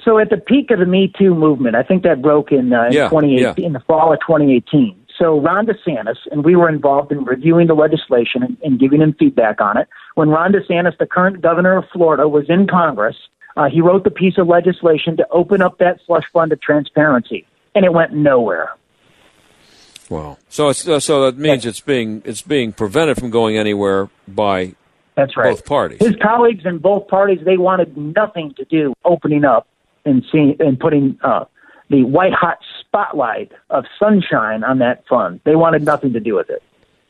[0.05, 2.86] So at the peak of the Me Too movement, I think that broke in, uh,
[2.86, 3.66] in Yeah, 2018, yeah.
[3.66, 5.01] in the fall of 2018.
[5.22, 9.14] So Ron DeSantis, and we were involved in reviewing the legislation and, and giving him
[9.16, 9.86] feedback on it.
[10.16, 13.14] When Ron DeSantis, the current governor of Florida, was in Congress,
[13.56, 17.46] uh, he wrote the piece of legislation to open up that slush fund to transparency,
[17.76, 18.70] and it went nowhere.
[20.10, 20.38] Wow.
[20.48, 24.74] So it's uh, so that means it's being it's being prevented from going anywhere by
[25.14, 25.50] That's right.
[25.54, 26.00] both parties.
[26.00, 29.68] His colleagues in both parties, they wanted nothing to do opening up
[30.04, 31.44] and seeing and putting uh,
[31.90, 32.58] the white hot
[32.93, 35.40] spotlight of sunshine on that fund.
[35.45, 36.62] They wanted nothing to do with it.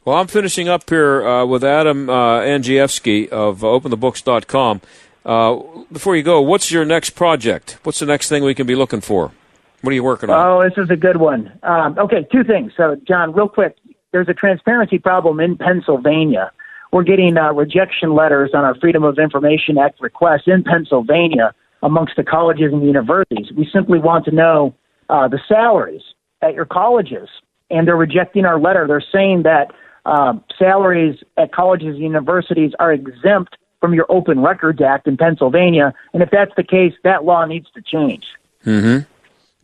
[0.05, 4.80] Well, I'm finishing up here uh, with Adam uh, Andrzejewski of OpenTheBooks.com.
[5.24, 5.61] Uh,
[5.91, 7.78] before you go, what's your next project?
[7.83, 9.33] What's the next thing we can be looking for?
[9.80, 10.47] What are you working on?
[10.47, 11.53] Oh, this is a good one.
[11.64, 12.72] Um, okay, two things.
[12.76, 13.76] So, John, real quick,
[14.12, 16.53] there's a transparency problem in Pennsylvania.
[16.93, 22.14] We're getting uh, rejection letters on our Freedom of Information Act requests in Pennsylvania amongst
[22.16, 23.51] the colleges and universities.
[23.57, 24.74] We simply want to know
[25.12, 26.02] uh, the salaries
[26.40, 27.28] at your colleges,
[27.70, 28.86] and they're rejecting our letter.
[28.86, 29.70] They're saying that
[30.06, 35.92] uh, salaries at colleges and universities are exempt from your Open Records Act in Pennsylvania,
[36.14, 38.24] and if that's the case, that law needs to change.
[38.64, 39.06] Mm-hmm.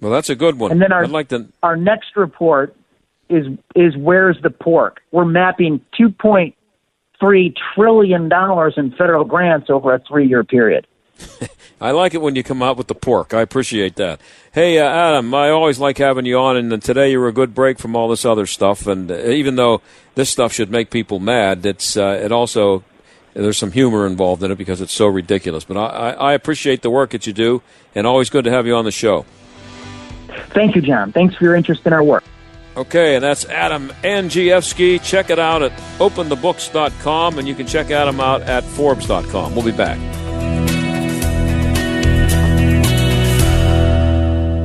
[0.01, 0.71] Well, that's a good one.
[0.71, 1.49] And then our I'd like to.
[1.63, 2.77] our next report
[3.31, 5.01] is is where's the pork?
[5.13, 6.55] We're mapping two point
[7.19, 10.87] three trillion dollars in federal grants over a three year period.
[11.81, 13.33] I like it when you come out with the pork.
[13.33, 14.21] I appreciate that.
[14.53, 17.55] Hey, uh, Adam, I always like having you on, and today you were a good
[17.55, 18.87] break from all this other stuff.
[18.87, 19.81] And uh, even though
[20.15, 22.83] this stuff should make people mad, it's uh, it also
[23.35, 25.65] there's some humor involved in it because it's so ridiculous.
[25.65, 27.63] But I, I, I appreciate the work that you do,
[27.95, 29.25] and always good to have you on the show.
[30.51, 31.13] Thank you, John.
[31.13, 32.25] Thanks for your interest in our work.
[32.77, 35.03] Okay, and that's Adam Andrzejewski.
[35.03, 39.55] Check it out at openthebooks.com, and you can check Adam out at Forbes.com.
[39.55, 39.99] We'll be back.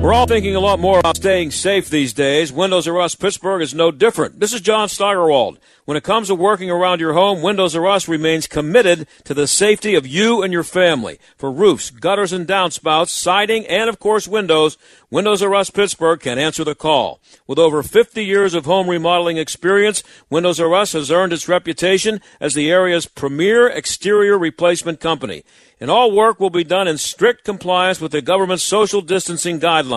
[0.04, 2.52] We're all thinking a lot more about staying safe these days.
[2.52, 4.42] Windows R Us Pittsburgh is no different.
[4.42, 5.60] This is John Steigerwald.
[5.86, 9.48] When it comes to working around your home, Windows R Us remains committed to the
[9.48, 11.20] safety of you and your family.
[11.38, 14.78] For roofs, gutters and downspouts, siding, and of course windows,
[15.10, 17.22] Windows R Us Pittsburgh can answer the call.
[17.48, 22.20] With over 50 years of home remodeling experience, Windows R Us has earned its reputation
[22.42, 25.46] as the area's premier exterior replacement company.
[25.80, 29.93] And all work will be done in strict compliance with the government's social distancing guidelines.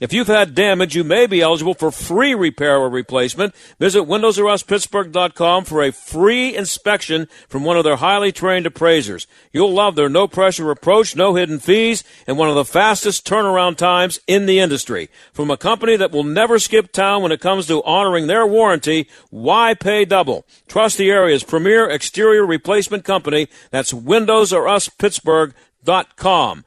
[0.00, 3.54] If you've had damage, you may be eligible for free repair or replacement.
[3.78, 9.26] Visit WindowsRUsPittsburgh.com for a free inspection from one of their highly trained appraisers.
[9.52, 13.76] You'll love their no pressure approach, no hidden fees, and one of the fastest turnaround
[13.76, 15.10] times in the industry.
[15.32, 19.08] From a company that will never skip town when it comes to honoring their warranty,
[19.30, 20.46] why pay double?
[20.68, 23.48] Trust the area's premier exterior replacement company.
[23.70, 26.64] That's Windows R Us Pittsburgh.com.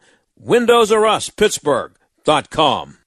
[2.28, 3.07] Us Pittsburgh.com.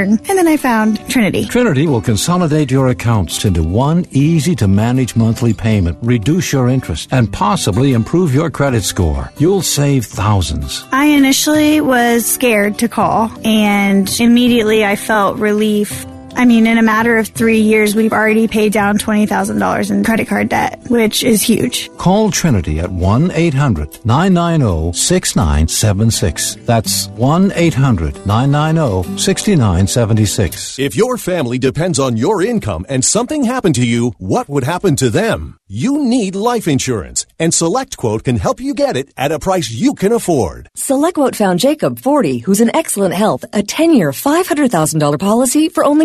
[0.00, 1.44] And then I found Trinity.
[1.44, 7.08] Trinity will consolidate your accounts into one easy to manage monthly payment, reduce your interest,
[7.12, 9.30] and possibly improve your credit score.
[9.38, 10.84] You'll save thousands.
[10.92, 16.06] I initially was scared to call and immediately I felt relief.
[16.36, 20.28] I mean, in a matter of three years, we've already paid down $20,000 in credit
[20.28, 21.90] card debt, which is huge.
[21.98, 26.54] Call Trinity at 1 800 990 6976.
[26.66, 30.78] That's 1 800 990 6976.
[30.78, 34.96] If your family depends on your income and something happened to you, what would happen
[34.96, 35.58] to them?
[35.68, 39.94] You need life insurance, and SelectQuote can help you get it at a price you
[39.94, 40.68] can afford.
[40.76, 46.04] SelectQuote found Jacob, 40, who's in excellent health, a 10 year, $500,000 policy for only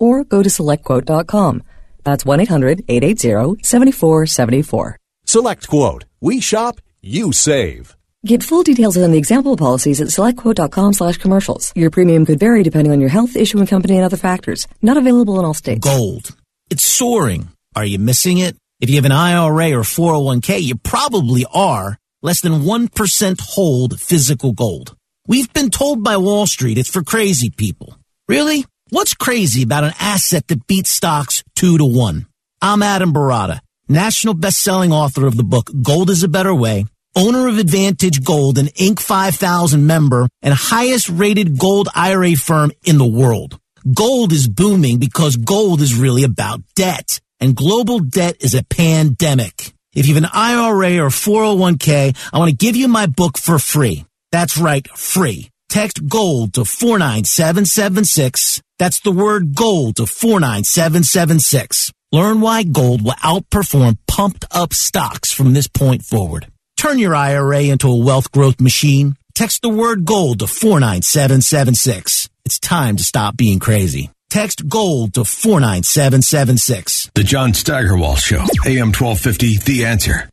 [0.00, 1.62] Or go to selectquote.com.
[2.04, 4.94] That's 1-800-880-7474.
[5.26, 6.04] Select Quote.
[6.20, 7.96] We shop, you save.
[8.26, 11.72] Get full details on the example policies at selectquote.com slash commercials.
[11.76, 14.66] Your premium could vary depending on your health, issuing company, and other factors.
[14.80, 15.86] Not available in all states.
[15.86, 16.34] Gold.
[16.70, 17.48] It's soaring.
[17.76, 18.56] Are you missing it?
[18.80, 21.98] If you have an IRA or 401k, you probably are.
[22.22, 24.96] Less than 1% hold physical gold.
[25.26, 27.98] We've been told by Wall Street it's for crazy people.
[28.26, 28.64] Really?
[28.90, 32.26] What's crazy about an asset that beats stocks two to one?
[32.60, 36.84] I'm Adam Baratta, national best-selling author of the book Gold is a Better Way,
[37.16, 39.00] owner of Advantage Gold, an Inc.
[39.00, 43.58] 5000 member, and highest rated gold IRA firm in the world.
[43.94, 49.72] Gold is booming because gold is really about debt, and global debt is a pandemic.
[49.94, 53.58] If you have an IRA or 401k, I want to give you my book for
[53.58, 54.04] free.
[54.30, 55.50] That's right, free.
[55.74, 58.62] Text GOLD to 49776.
[58.78, 61.90] That's the word GOLD to 49776.
[62.12, 66.46] Learn why gold will outperform pumped up stocks from this point forward.
[66.76, 69.16] Turn your IRA into a wealth growth machine.
[69.34, 72.28] Text the word GOLD to 49776.
[72.44, 74.10] It's time to stop being crazy.
[74.30, 77.10] Text GOLD to 49776.
[77.16, 80.30] The John Steigerwald Show, AM 1250, The Answer.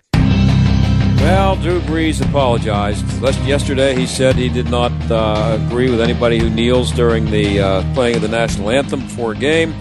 [1.21, 3.05] Well, Drew Brees apologized.
[3.45, 7.93] Yesterday, he said he did not uh, agree with anybody who kneels during the uh,
[7.93, 9.71] playing of the national anthem before a game,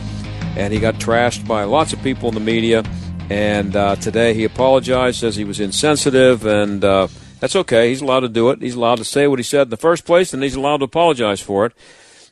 [0.54, 2.84] and he got trashed by lots of people in the media.
[3.30, 7.08] And uh, today, he apologized, says he was insensitive, and uh,
[7.40, 7.88] that's okay.
[7.88, 8.60] He's allowed to do it.
[8.60, 10.84] He's allowed to say what he said in the first place, and he's allowed to
[10.84, 11.72] apologize for it.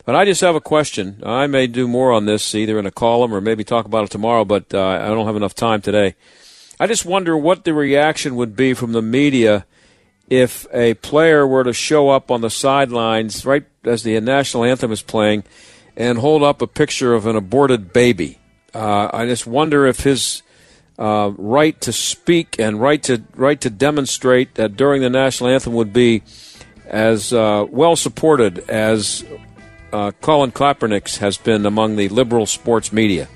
[0.04, 1.22] But I just have a question.
[1.24, 4.10] I may do more on this either in a column or maybe talk about it
[4.10, 6.14] tomorrow, but uh, I don't have enough time today.
[6.80, 9.66] I just wonder what the reaction would be from the media
[10.30, 14.92] if a player were to show up on the sidelines right as the national anthem
[14.92, 15.44] is playing
[15.96, 18.38] and hold up a picture of an aborted baby.
[18.72, 20.42] Uh, I just wonder if his
[20.98, 25.72] uh, right to speak and right to right to demonstrate that during the national anthem
[25.74, 26.22] would be
[26.86, 29.24] as uh, well supported as
[29.92, 33.28] uh, Colin Kaepernick's has been among the liberal sports media.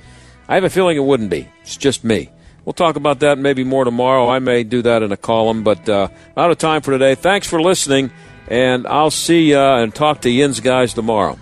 [0.48, 1.48] I have a feeling it wouldn't be.
[1.62, 2.30] It's just me.
[2.64, 4.28] We'll talk about that maybe more tomorrow.
[4.28, 7.14] I may do that in a column, but uh, out of time for today.
[7.16, 8.12] Thanks for listening,
[8.48, 11.38] and I'll see you and talk to Yin's guys tomorrow.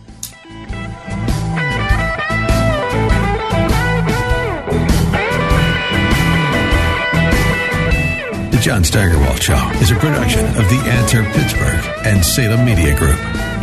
[8.51, 13.60] The John Steigerwald Show is a production of The Answer Pittsburgh and Salem Media Group.